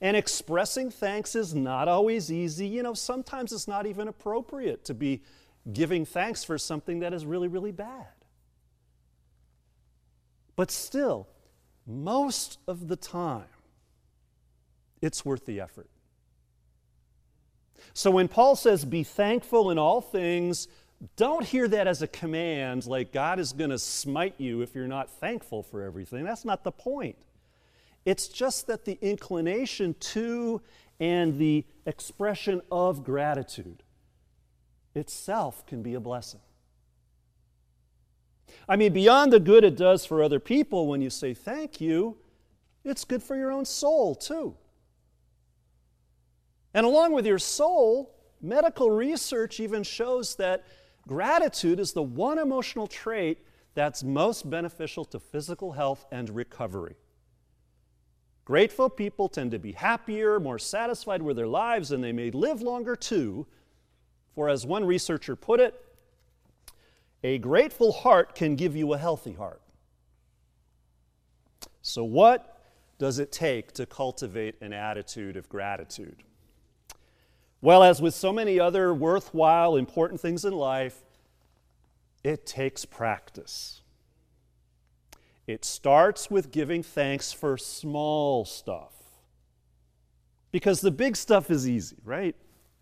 And 0.00 0.16
expressing 0.16 0.90
thanks 0.90 1.34
is 1.34 1.54
not 1.54 1.88
always 1.88 2.32
easy. 2.32 2.66
You 2.66 2.82
know, 2.82 2.94
sometimes 2.94 3.52
it's 3.52 3.68
not 3.68 3.86
even 3.86 4.08
appropriate 4.08 4.84
to 4.86 4.94
be 4.94 5.22
giving 5.72 6.04
thanks 6.04 6.44
for 6.44 6.56
something 6.56 7.00
that 7.00 7.12
is 7.12 7.26
really, 7.26 7.48
really 7.48 7.72
bad. 7.72 8.06
But 10.56 10.70
still, 10.70 11.28
most 11.88 12.58
of 12.68 12.86
the 12.86 12.96
time, 12.96 13.46
it's 15.00 15.24
worth 15.24 15.46
the 15.46 15.60
effort. 15.60 15.88
So 17.94 18.10
when 18.10 18.28
Paul 18.28 18.56
says, 18.56 18.84
be 18.84 19.02
thankful 19.02 19.70
in 19.70 19.78
all 19.78 20.00
things, 20.00 20.68
don't 21.16 21.44
hear 21.44 21.66
that 21.68 21.86
as 21.86 22.02
a 22.02 22.08
command 22.08 22.86
like 22.86 23.12
God 23.12 23.38
is 23.38 23.52
going 23.52 23.70
to 23.70 23.78
smite 23.78 24.34
you 24.38 24.60
if 24.60 24.74
you're 24.74 24.86
not 24.86 25.10
thankful 25.10 25.62
for 25.62 25.82
everything. 25.82 26.24
That's 26.24 26.44
not 26.44 26.64
the 26.64 26.72
point. 26.72 27.16
It's 28.04 28.28
just 28.28 28.66
that 28.66 28.84
the 28.84 28.98
inclination 29.00 29.94
to 30.00 30.60
and 31.00 31.38
the 31.38 31.64
expression 31.86 32.60
of 32.70 33.04
gratitude 33.04 33.82
itself 34.94 35.64
can 35.66 35.82
be 35.82 35.94
a 35.94 36.00
blessing. 36.00 36.40
I 38.68 38.76
mean, 38.76 38.92
beyond 38.92 39.32
the 39.32 39.40
good 39.40 39.64
it 39.64 39.76
does 39.76 40.04
for 40.04 40.22
other 40.22 40.40
people 40.40 40.86
when 40.86 41.00
you 41.00 41.10
say 41.10 41.34
thank 41.34 41.80
you, 41.80 42.16
it's 42.84 43.04
good 43.04 43.22
for 43.22 43.36
your 43.36 43.50
own 43.50 43.64
soul 43.64 44.14
too. 44.14 44.56
And 46.74 46.86
along 46.86 47.12
with 47.12 47.26
your 47.26 47.38
soul, 47.38 48.14
medical 48.40 48.90
research 48.90 49.60
even 49.60 49.82
shows 49.82 50.36
that 50.36 50.64
gratitude 51.06 51.80
is 51.80 51.92
the 51.92 52.02
one 52.02 52.38
emotional 52.38 52.86
trait 52.86 53.38
that's 53.74 54.02
most 54.02 54.48
beneficial 54.48 55.04
to 55.06 55.18
physical 55.18 55.72
health 55.72 56.06
and 56.10 56.30
recovery. 56.30 56.96
Grateful 58.44 58.88
people 58.88 59.28
tend 59.28 59.50
to 59.50 59.58
be 59.58 59.72
happier, 59.72 60.40
more 60.40 60.58
satisfied 60.58 61.20
with 61.20 61.36
their 61.36 61.46
lives, 61.46 61.92
and 61.92 62.02
they 62.02 62.12
may 62.12 62.30
live 62.30 62.62
longer 62.62 62.96
too. 62.96 63.46
For 64.34 64.48
as 64.48 64.64
one 64.64 64.84
researcher 64.84 65.36
put 65.36 65.60
it, 65.60 65.74
a 67.22 67.38
grateful 67.38 67.92
heart 67.92 68.34
can 68.34 68.54
give 68.56 68.76
you 68.76 68.92
a 68.92 68.98
healthy 68.98 69.32
heart. 69.32 69.60
So, 71.82 72.04
what 72.04 72.60
does 72.98 73.18
it 73.18 73.32
take 73.32 73.72
to 73.72 73.86
cultivate 73.86 74.56
an 74.60 74.72
attitude 74.72 75.36
of 75.36 75.48
gratitude? 75.48 76.22
Well, 77.60 77.82
as 77.82 78.00
with 78.00 78.14
so 78.14 78.32
many 78.32 78.60
other 78.60 78.94
worthwhile, 78.94 79.76
important 79.76 80.20
things 80.20 80.44
in 80.44 80.52
life, 80.52 81.02
it 82.22 82.46
takes 82.46 82.84
practice. 82.84 83.82
It 85.46 85.64
starts 85.64 86.30
with 86.30 86.52
giving 86.52 86.82
thanks 86.82 87.32
for 87.32 87.56
small 87.56 88.44
stuff. 88.44 88.92
Because 90.52 90.80
the 90.80 90.90
big 90.90 91.16
stuff 91.16 91.50
is 91.50 91.68
easy, 91.68 91.96
right? 92.04 92.36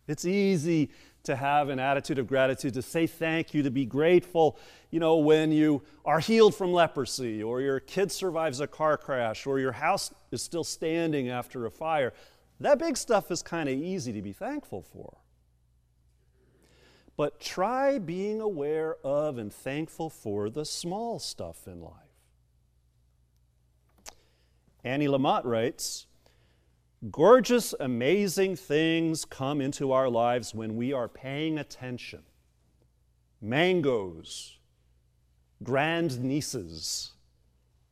It's 0.09 0.25
easy 0.25 0.91
to 1.27 1.37
have 1.37 1.69
an 1.69 1.79
attitude 1.79 2.19
of 2.19 2.27
gratitude, 2.27 2.75
to 2.75 2.83
say 2.83 3.07
thank 3.07 3.55
you, 3.55 3.63
to 3.63 3.71
be 3.71 3.85
grateful, 3.85 4.59
you 4.91 4.99
know, 4.99 5.17
when 5.19 5.53
you 5.53 5.83
are 6.05 6.21
healed 6.21 6.55
from 6.55 6.73
leprosy, 6.73 7.43
or 7.43 7.61
your 7.61 7.81
kid 7.81 8.11
survives 8.11 8.61
a 8.61 8.67
car 8.67 8.97
crash, 8.97 9.47
or 9.47 9.61
your 9.61 9.73
house 9.73 10.13
is 10.33 10.43
still 10.43 10.65
standing 10.65 11.29
after 11.29 11.67
a 11.67 11.71
fire. 11.71 12.13
That 12.61 12.79
big 12.79 12.97
stuff 12.97 13.31
is 13.31 13.43
kind 13.43 13.69
of 13.69 13.77
easy 13.77 14.13
to 14.13 14.23
be 14.23 14.33
thankful 14.33 14.83
for. 14.83 15.19
But 17.17 17.41
try 17.41 17.99
being 17.99 18.41
aware 18.41 18.97
of 19.05 19.39
and 19.39 19.53
thankful 19.53 20.11
for 20.11 20.51
the 20.51 20.65
small 20.65 21.19
stuff 21.19 21.67
in 21.67 21.81
life. 21.81 21.93
Annie 24.85 25.09
Lamott 25.09 25.45
writes 25.45 26.07
Gorgeous, 27.11 27.75
amazing 27.79 28.57
things 28.57 29.25
come 29.25 29.61
into 29.61 29.93
our 29.93 30.09
lives 30.09 30.55
when 30.55 30.77
we 30.77 30.93
are 30.93 31.09
paying 31.09 31.59
attention. 31.59 32.23
Mangoes, 33.41 34.59
grand 35.63 36.23
nieces, 36.23 37.13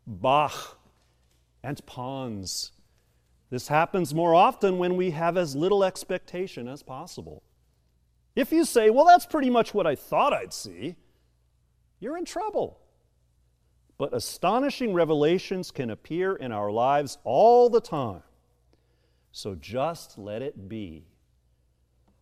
Bach, 0.06 0.78
and 1.62 1.84
ponds. 1.86 2.72
This 3.50 3.68
happens 3.68 4.14
more 4.14 4.34
often 4.34 4.78
when 4.78 4.96
we 4.96 5.10
have 5.10 5.36
as 5.36 5.54
little 5.54 5.84
expectation 5.84 6.66
as 6.66 6.82
possible. 6.82 7.42
If 8.34 8.52
you 8.52 8.64
say, 8.64 8.90
well, 8.90 9.04
that's 9.04 9.26
pretty 9.26 9.50
much 9.50 9.74
what 9.74 9.86
I 9.86 9.94
thought 9.94 10.32
I'd 10.32 10.52
see, 10.52 10.96
you're 12.00 12.16
in 12.16 12.24
trouble. 12.24 12.80
But 13.96 14.14
astonishing 14.14 14.92
revelations 14.92 15.70
can 15.70 15.90
appear 15.90 16.34
in 16.34 16.52
our 16.52 16.70
lives 16.70 17.18
all 17.22 17.70
the 17.70 17.80
time. 17.80 18.22
So 19.36 19.56
just 19.56 20.16
let 20.16 20.42
it 20.42 20.68
be. 20.68 21.06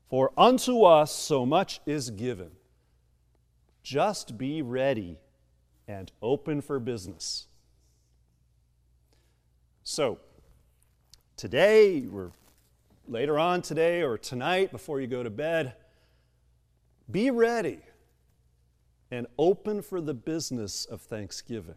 For 0.09 0.33
unto 0.35 0.85
us 0.85 1.14
so 1.14 1.44
much 1.44 1.79
is 1.85 2.09
given. 2.09 2.53
Just 3.83 4.38
be 4.38 4.62
ready 4.62 5.18
and 5.87 6.11
open 6.22 6.62
for 6.62 6.81
business. 6.81 7.48
So, 9.85 10.20
today, 11.37 12.07
or 12.11 12.33
later 13.07 13.38
on 13.38 13.61
today, 13.61 14.01
or 14.01 14.16
tonight 14.16 14.72
before 14.72 14.98
you 14.98 15.07
go 15.07 15.22
to 15.22 15.29
bed, 15.29 15.75
be 17.11 17.31
ready 17.31 17.81
and 19.11 19.27
open 19.38 19.83
for 19.83 20.01
the 20.01 20.14
business 20.14 20.87
of 20.87 21.03
thanksgiving. 21.03 21.75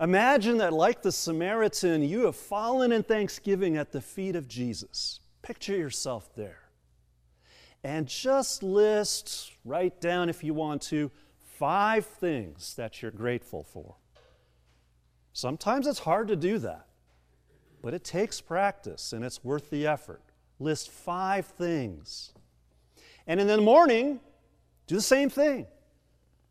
Imagine 0.00 0.58
that, 0.58 0.72
like 0.72 1.02
the 1.02 1.12
Samaritan, 1.12 2.02
you 2.02 2.24
have 2.24 2.36
fallen 2.36 2.90
in 2.90 3.02
thanksgiving 3.02 3.76
at 3.76 3.92
the 3.92 4.00
feet 4.00 4.34
of 4.34 4.48
Jesus. 4.48 5.20
Picture 5.42 5.76
yourself 5.76 6.34
there. 6.34 6.62
And 7.84 8.06
just 8.06 8.62
list, 8.62 9.52
write 9.64 10.00
down 10.00 10.28
if 10.28 10.42
you 10.42 10.54
want 10.54 10.82
to, 10.82 11.10
five 11.58 12.06
things 12.06 12.74
that 12.76 13.02
you're 13.02 13.10
grateful 13.10 13.62
for. 13.62 13.96
Sometimes 15.32 15.86
it's 15.86 16.00
hard 16.00 16.28
to 16.28 16.36
do 16.36 16.58
that, 16.58 16.86
but 17.82 17.94
it 17.94 18.04
takes 18.04 18.40
practice 18.40 19.12
and 19.12 19.24
it's 19.24 19.44
worth 19.44 19.70
the 19.70 19.86
effort. 19.86 20.22
List 20.58 20.90
five 20.90 21.46
things 21.46 22.32
and 23.30 23.40
in 23.40 23.46
the 23.46 23.58
morning, 23.58 24.18
do 24.88 24.96
the 24.96 25.00
same 25.00 25.30
thing. 25.30 25.68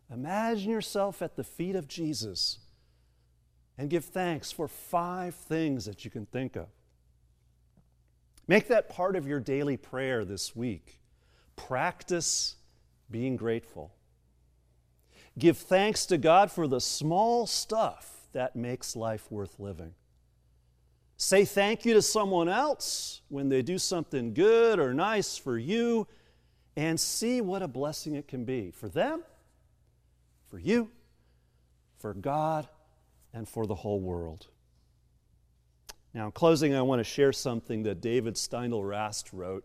Imagine 0.10 0.72
yourself 0.72 1.22
at 1.22 1.36
the 1.36 1.44
feet 1.44 1.76
of 1.76 1.90
Jesus 1.90 2.60
and 3.80 3.89
give 3.89 4.04
thanks 4.04 4.52
for 4.52 4.68
five 4.68 5.34
things 5.34 5.86
that 5.86 6.04
you 6.04 6.12
can 6.12 6.26
think 6.26 6.58
of. 6.58 6.68
Make 8.46 8.68
that 8.68 8.89
part 8.89 9.15
of 9.15 9.26
your 9.26 9.39
daily 9.39 9.78
prayer 9.78 10.26
this 10.26 10.54
week. 10.54 11.00
Practice 11.56 12.58
being 13.10 13.38
grateful. 13.38 13.94
Give 15.38 15.58
thanks 15.58 16.06
to 16.08 16.18
God 16.18 16.52
for 16.52 16.68
the 16.68 16.82
small 16.82 17.48
stuff 17.48 18.28
that 18.34 18.54
makes 18.54 18.98
life 18.98 19.32
worth 19.32 19.62
living. 19.62 19.94
Say 21.15 21.46
thank 21.46 21.86
you 21.86 21.94
to 21.94 22.02
someone 22.02 22.50
else 22.50 23.22
when 23.30 23.48
they 23.48 23.62
do 23.62 23.78
something 23.78 24.34
good 24.34 24.80
or 24.80 24.94
nice 24.94 25.38
for 25.38 25.58
you 25.58 26.06
and 26.76 27.00
see 27.00 27.39
what 27.39 27.62
a 27.62 27.68
blessing 27.68 28.15
it 28.15 28.28
can 28.28 28.44
be 28.44 28.72
for 28.72 28.89
them, 28.89 29.24
for 30.50 30.60
you, 30.60 30.92
for 31.98 32.13
God, 32.13 32.68
and 33.34 33.48
for 33.48 33.65
the 33.65 33.76
whole 33.76 34.00
world. 34.00 34.48
Now, 36.13 36.26
in 36.26 36.32
closing, 36.32 36.74
I 36.74 36.82
want 36.82 37.00
to 37.00 37.04
share 37.04 37.32
something 37.32 37.84
that 37.84 38.02
David 38.02 38.36
Steindl 38.36 38.88
Rast 38.88 39.32
wrote. 39.32 39.63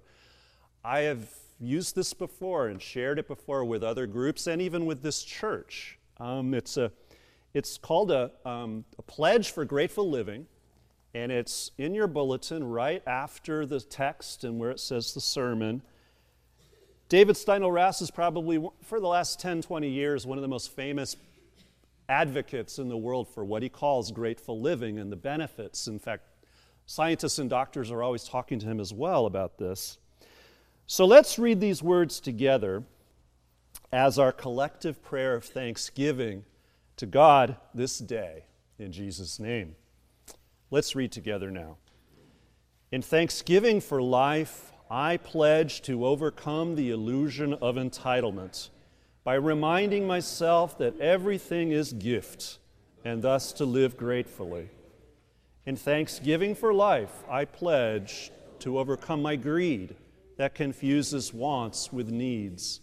I 0.85 1.01
have 1.01 1.27
used 1.59 1.95
this 1.95 2.13
before 2.13 2.69
and 2.69 2.81
shared 2.83 3.19
it 3.19 3.27
before 3.27 3.65
with 3.65 3.83
other 3.83 4.07
groups 4.07 4.47
and 4.47 4.61
even 4.61 4.85
with 4.85 5.03
this 5.03 5.23
church. 5.23 5.99
Um, 6.19 6.53
it's, 6.53 6.77
a, 6.77 6.93
it's 7.55 7.79
called 7.79 8.11
a, 8.11 8.31
um, 8.45 8.85
a 8.99 9.03
Pledge 9.03 9.51
for 9.51 9.65
Grateful 9.65 10.09
Living, 10.09 10.47
and 11.15 11.33
it's 11.33 11.71
in 11.79 11.95
your 11.95 12.07
bulletin 12.07 12.63
right 12.65 13.03
after 13.07 13.65
the 13.65 13.81
text 13.81 14.45
and 14.45 14.59
where 14.59 14.71
it 14.71 14.81
says 14.81 15.15
the 15.15 15.21
sermon. 15.21 15.81
David 17.09 17.37
Steindl 17.37 17.73
Rast 17.73 18.03
is 18.03 18.11
probably, 18.11 18.63
for 18.83 19.01
the 19.01 19.07
last 19.07 19.41
10, 19.41 19.63
20 19.63 19.89
years, 19.89 20.27
one 20.27 20.37
of 20.37 20.43
the 20.43 20.49
most 20.49 20.73
famous 20.73 21.17
advocates 22.09 22.79
in 22.79 22.89
the 22.89 22.97
world 22.97 23.29
for 23.29 23.45
what 23.45 23.63
he 23.63 23.69
calls 23.69 24.13
grateful 24.13 24.61
living 24.61 24.99
and 24.99 25.11
the 25.11 25.17
benefits. 25.17 25.87
In 25.87 25.99
fact, 25.99 26.25
scientists 26.87 27.39
and 27.39 27.49
doctors 27.49 27.91
are 27.91 28.03
always 28.03 28.25
talking 28.25 28.59
to 28.59 28.67
him 28.67 28.81
as 28.81 28.93
well 28.93 29.27
about 29.27 29.59
this. 29.59 29.99
So 30.87 31.07
let's 31.07 31.39
read 31.39 31.61
these 31.61 31.83
words 31.83 32.21
together 32.21 32.85
as 33.93 34.19
our 34.19 34.33
collective 34.33 35.03
prayer 35.03 35.35
of 35.35 35.45
thanksgiving 35.45 36.45
to 36.97 37.07
God 37.07 37.57
this 37.75 37.99
day 37.99 38.45
in 38.79 38.93
Jesus' 38.93 39.39
name. 39.39 39.77
Let's 40.71 40.95
read 40.95 41.13
together 41.13 41.51
now. 41.51 41.77
In 42.91 43.03
thanksgiving 43.03 43.81
for 43.81 44.03
life, 44.03 44.73
I 44.91 45.17
pledge 45.17 45.83
to 45.83 46.07
overcome 46.07 46.75
the 46.75 46.91
illusion 46.91 47.55
of 47.55 47.77
entitlement 47.77 48.69
by 49.25 49.35
reminding 49.35 50.07
myself 50.07 50.77
that 50.79 51.01
everything 51.01 51.73
is 51.73 51.95
gift 51.95 52.59
and 53.05 53.23
thus 53.23 53.53
to 53.55 53.65
live 53.65 53.97
gratefully. 53.97 54.69
In 55.65 55.77
thanksgiving 55.77 56.55
for 56.55 56.75
life, 56.75 57.25
I 57.29 57.47
pledge 57.47 58.31
to 58.61 58.79
overcome 58.79 59.23
my 59.23 59.37
greed 59.37 59.97
that 60.37 60.55
confuses 60.55 61.33
wants 61.33 61.91
with 61.91 62.11
needs 62.11 62.81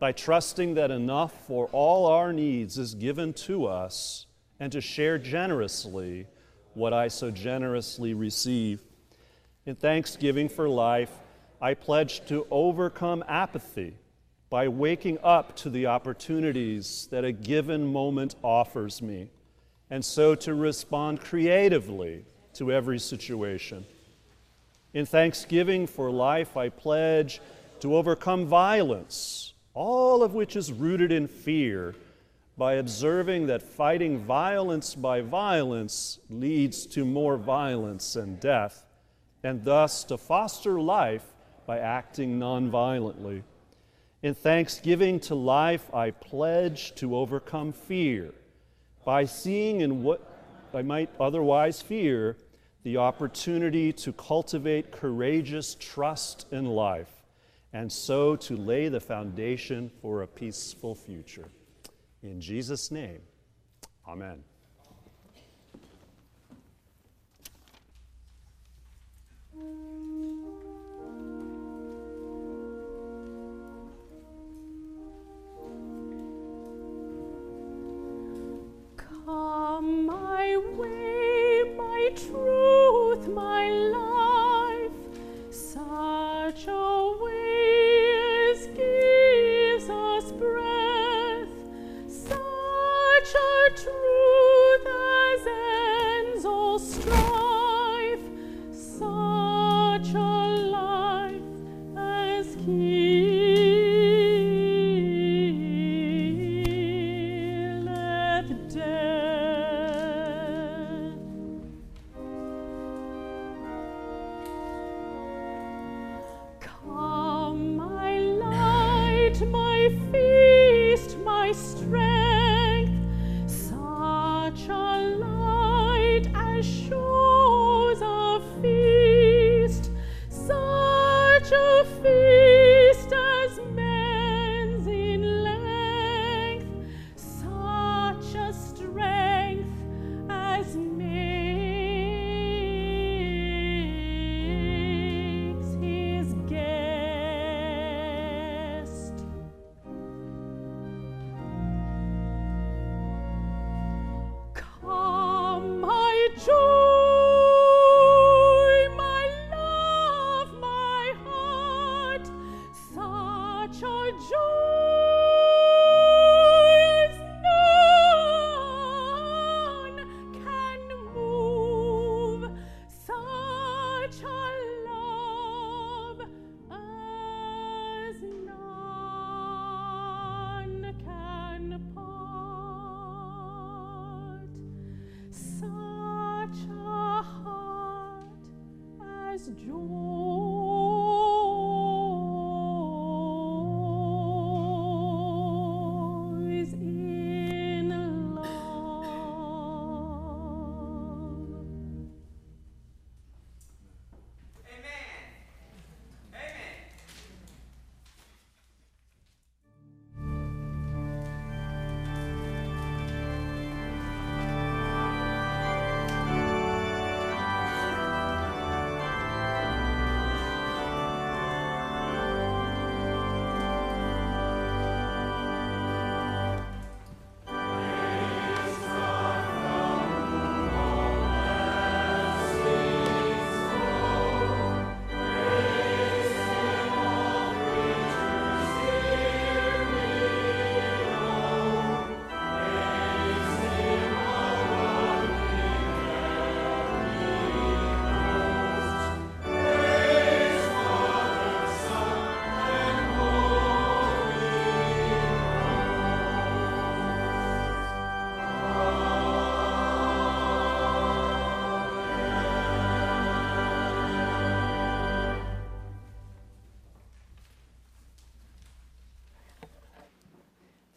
by 0.00 0.12
trusting 0.12 0.74
that 0.74 0.90
enough 0.90 1.46
for 1.46 1.66
all 1.72 2.06
our 2.06 2.32
needs 2.32 2.78
is 2.78 2.94
given 2.94 3.32
to 3.32 3.66
us 3.66 4.26
and 4.58 4.72
to 4.72 4.80
share 4.80 5.18
generously 5.18 6.26
what 6.72 6.92
I 6.92 7.08
so 7.08 7.30
generously 7.30 8.14
receive. 8.14 8.82
In 9.66 9.74
thanksgiving 9.74 10.48
for 10.48 10.68
life, 10.68 11.12
I 11.60 11.74
pledge 11.74 12.24
to 12.26 12.46
overcome 12.50 13.22
apathy 13.28 13.96
by 14.54 14.68
waking 14.68 15.18
up 15.24 15.56
to 15.56 15.68
the 15.68 15.84
opportunities 15.84 17.08
that 17.10 17.24
a 17.24 17.32
given 17.32 17.84
moment 17.84 18.36
offers 18.40 19.02
me, 19.02 19.28
and 19.90 20.04
so 20.04 20.32
to 20.36 20.54
respond 20.54 21.20
creatively 21.20 22.24
to 22.52 22.70
every 22.70 23.00
situation. 23.00 23.84
In 24.92 25.06
thanksgiving 25.06 25.88
for 25.88 26.08
life, 26.08 26.56
I 26.56 26.68
pledge 26.68 27.40
to 27.80 27.96
overcome 27.96 28.46
violence, 28.46 29.54
all 29.74 30.22
of 30.22 30.34
which 30.34 30.54
is 30.54 30.72
rooted 30.72 31.10
in 31.10 31.26
fear, 31.26 31.96
by 32.56 32.74
observing 32.74 33.48
that 33.48 33.60
fighting 33.60 34.20
violence 34.20 34.94
by 34.94 35.20
violence 35.20 36.20
leads 36.30 36.86
to 36.86 37.04
more 37.04 37.36
violence 37.36 38.14
and 38.14 38.38
death, 38.38 38.86
and 39.42 39.64
thus 39.64 40.04
to 40.04 40.16
foster 40.16 40.80
life 40.80 41.24
by 41.66 41.80
acting 41.80 42.38
nonviolently. 42.38 43.42
In 44.24 44.34
thanksgiving 44.34 45.20
to 45.20 45.34
life, 45.34 45.92
I 45.92 46.10
pledge 46.10 46.94
to 46.94 47.14
overcome 47.14 47.74
fear 47.74 48.32
by 49.04 49.26
seeing 49.26 49.82
in 49.82 50.02
what 50.02 50.26
I 50.72 50.80
might 50.80 51.10
otherwise 51.20 51.82
fear 51.82 52.38
the 52.84 52.96
opportunity 52.96 53.92
to 53.92 54.14
cultivate 54.14 54.92
courageous 54.92 55.76
trust 55.78 56.46
in 56.50 56.64
life 56.64 57.10
and 57.74 57.92
so 57.92 58.34
to 58.36 58.56
lay 58.56 58.88
the 58.88 58.98
foundation 58.98 59.90
for 60.00 60.22
a 60.22 60.26
peaceful 60.26 60.94
future. 60.94 61.50
In 62.22 62.40
Jesus' 62.40 62.90
name, 62.90 63.20
amen. 64.08 64.42
My 79.26 80.56
way, 80.78 81.53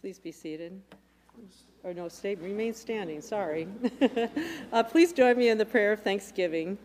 Please 0.07 0.19
be 0.19 0.31
seated. 0.31 0.81
Or 1.83 1.93
no, 1.93 2.07
stay, 2.07 2.35
remain 2.35 2.73
standing, 2.73 3.19
sorry. 3.19 3.67
Uh, 4.71 4.81
Please 4.81 5.11
join 5.11 5.37
me 5.37 5.49
in 5.49 5.57
the 5.57 5.65
prayer 5.65 5.91
of 5.91 6.01
thanksgiving. 6.01 6.77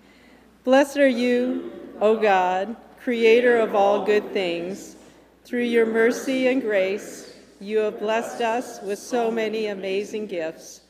Blessed 0.64 0.96
are 0.96 1.06
you, 1.06 1.70
O 2.00 2.16
God, 2.16 2.74
creator 3.00 3.58
of 3.58 3.76
all 3.76 4.04
good 4.04 4.32
things. 4.32 4.96
Through 5.44 5.66
your 5.70 5.86
mercy 5.86 6.48
and 6.48 6.60
grace, 6.60 7.36
you 7.60 7.78
have 7.78 8.00
blessed 8.00 8.40
us 8.40 8.82
with 8.82 8.98
so 8.98 9.30
many 9.30 9.68
amazing 9.68 10.26
gifts. 10.26 10.80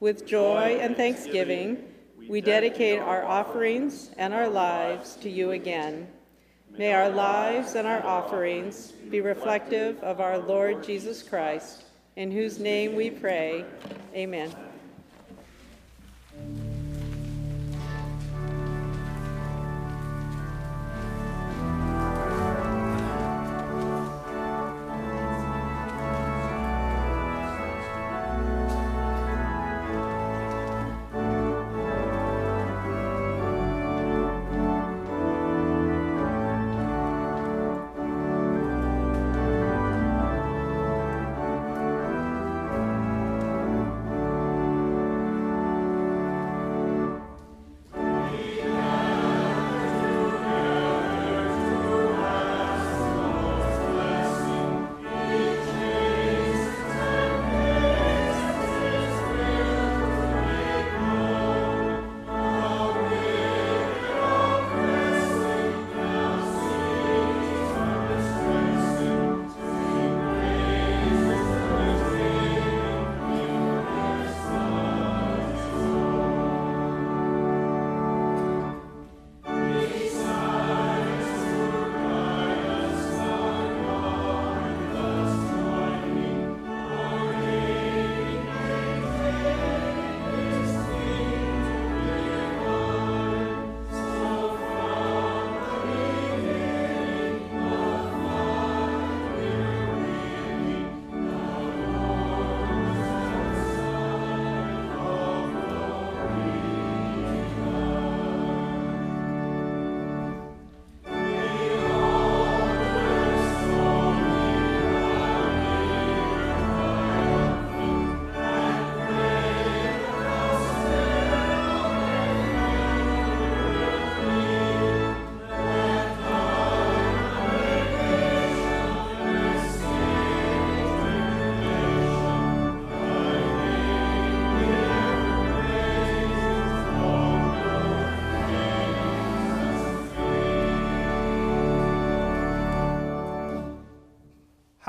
With 0.00 0.26
joy 0.26 0.78
and 0.80 0.96
thanksgiving, 0.96 1.76
we 2.26 2.40
dedicate 2.40 3.00
our 3.00 3.22
offerings 3.22 4.12
and 4.16 4.32
our 4.32 4.48
lives 4.48 5.16
to 5.16 5.28
you 5.28 5.50
again. 5.50 6.08
May 6.78 6.94
our 6.94 7.10
lives 7.10 7.74
and 7.74 7.86
our 7.86 8.04
offerings 8.04 8.92
be 9.10 9.20
reflective 9.20 10.02
of 10.02 10.20
our 10.20 10.38
Lord 10.38 10.82
Jesus 10.82 11.22
Christ, 11.22 11.84
in 12.16 12.30
whose 12.30 12.58
name 12.58 12.94
we 12.94 13.10
pray. 13.10 13.64
Amen. 14.14 14.71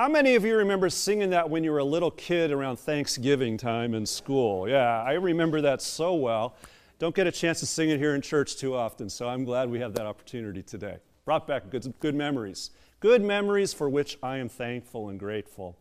How 0.04 0.10
many 0.10 0.36
of 0.36 0.44
you 0.44 0.58
remember 0.58 0.90
singing 0.90 1.30
that 1.30 1.50
when 1.50 1.64
you 1.64 1.72
were 1.72 1.78
a 1.78 1.84
little 1.86 2.12
kid 2.12 2.52
around 2.52 2.76
Thanksgiving 2.76 3.56
time 3.56 3.94
in 3.94 4.06
school? 4.06 4.68
Yeah, 4.68 5.02
I 5.02 5.14
remember 5.14 5.62
that 5.62 5.82
so 5.82 6.14
well. 6.16 6.58
Don't 7.00 7.16
get 7.16 7.26
a 7.26 7.32
chance 7.32 7.62
to 7.62 7.66
sing 7.66 7.90
it 7.90 8.00
here 8.00 8.14
in 8.14 8.20
church 8.20 8.58
too 8.58 8.76
often, 8.76 9.10
so 9.10 9.30
I'm 9.30 9.46
glad 9.46 9.70
we 9.70 9.80
have 9.80 9.94
that 9.94 10.06
opportunity 10.06 10.62
today. 10.62 10.98
Brought 11.24 11.48
back 11.48 11.70
good, 11.70 11.94
good 12.02 12.16
memories. 12.16 12.72
Good 13.00 13.22
memories 13.22 13.72
for 13.72 13.90
which 13.90 14.18
I 14.22 14.40
am 14.40 14.50
thankful 14.50 15.08
and 15.08 15.18
grateful. 15.18 15.78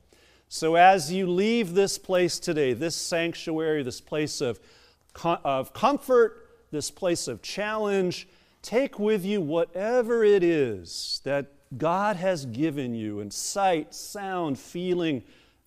So, 0.48 0.76
as 0.76 1.12
you 1.12 1.28
leave 1.28 1.74
this 1.74 1.98
place 1.98 2.38
today, 2.38 2.74
this 2.74 2.94
sanctuary, 2.94 3.82
this 3.82 4.00
place 4.00 4.40
of, 4.40 4.60
of 5.24 5.72
comfort, 5.72 6.48
this 6.70 6.92
place 6.92 7.26
of 7.26 7.42
challenge, 7.42 8.28
take 8.62 9.00
with 9.00 9.24
you 9.24 9.40
whatever 9.40 10.22
it 10.22 10.44
is 10.44 11.20
that 11.24 11.46
God 11.76 12.16
has 12.16 12.44
given 12.46 12.94
you 12.94 13.20
in 13.20 13.30
sight, 13.30 13.94
sound, 13.94 14.58
feeling, 14.58 15.22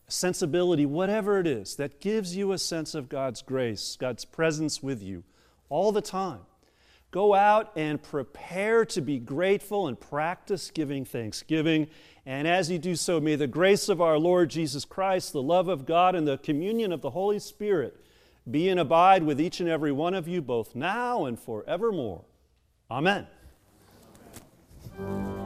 sensibility, 0.07 0.85
whatever 0.85 1.39
it 1.39 1.47
is 1.47 1.75
that 1.75 1.99
gives 1.99 2.35
you 2.35 2.51
a 2.51 2.57
sense 2.57 2.93
of 2.93 3.09
God's 3.09 3.41
grace, 3.41 3.97
God's 3.99 4.25
presence 4.25 4.83
with 4.83 5.01
you 5.01 5.23
all 5.69 5.91
the 5.91 6.01
time. 6.01 6.41
Go 7.11 7.33
out 7.33 7.71
and 7.75 8.01
prepare 8.01 8.83
to 8.85 9.01
be 9.01 9.19
grateful 9.19 9.87
and 9.87 9.97
practice 9.99 10.69
giving 10.69 11.05
thanksgiving. 11.05 11.87
And 12.25 12.47
as 12.47 12.69
you 12.69 12.77
do 12.77 12.95
so, 12.95 13.21
may 13.21 13.35
the 13.35 13.47
grace 13.47 13.87
of 13.87 14.01
our 14.01 14.17
Lord 14.17 14.49
Jesus 14.49 14.83
Christ, 14.83 15.31
the 15.31 15.41
love 15.41 15.69
of 15.69 15.85
God, 15.85 16.13
and 16.13 16.27
the 16.27 16.37
communion 16.37 16.91
of 16.91 17.01
the 17.01 17.11
Holy 17.11 17.39
Spirit 17.39 17.95
be 18.49 18.69
and 18.69 18.79
abide 18.79 19.23
with 19.23 19.39
each 19.39 19.59
and 19.59 19.69
every 19.69 19.91
one 19.91 20.13
of 20.13 20.27
you, 20.27 20.41
both 20.41 20.75
now 20.75 21.25
and 21.25 21.39
forevermore. 21.39 22.25
Amen. 22.91 23.27
Amen. 24.99 25.44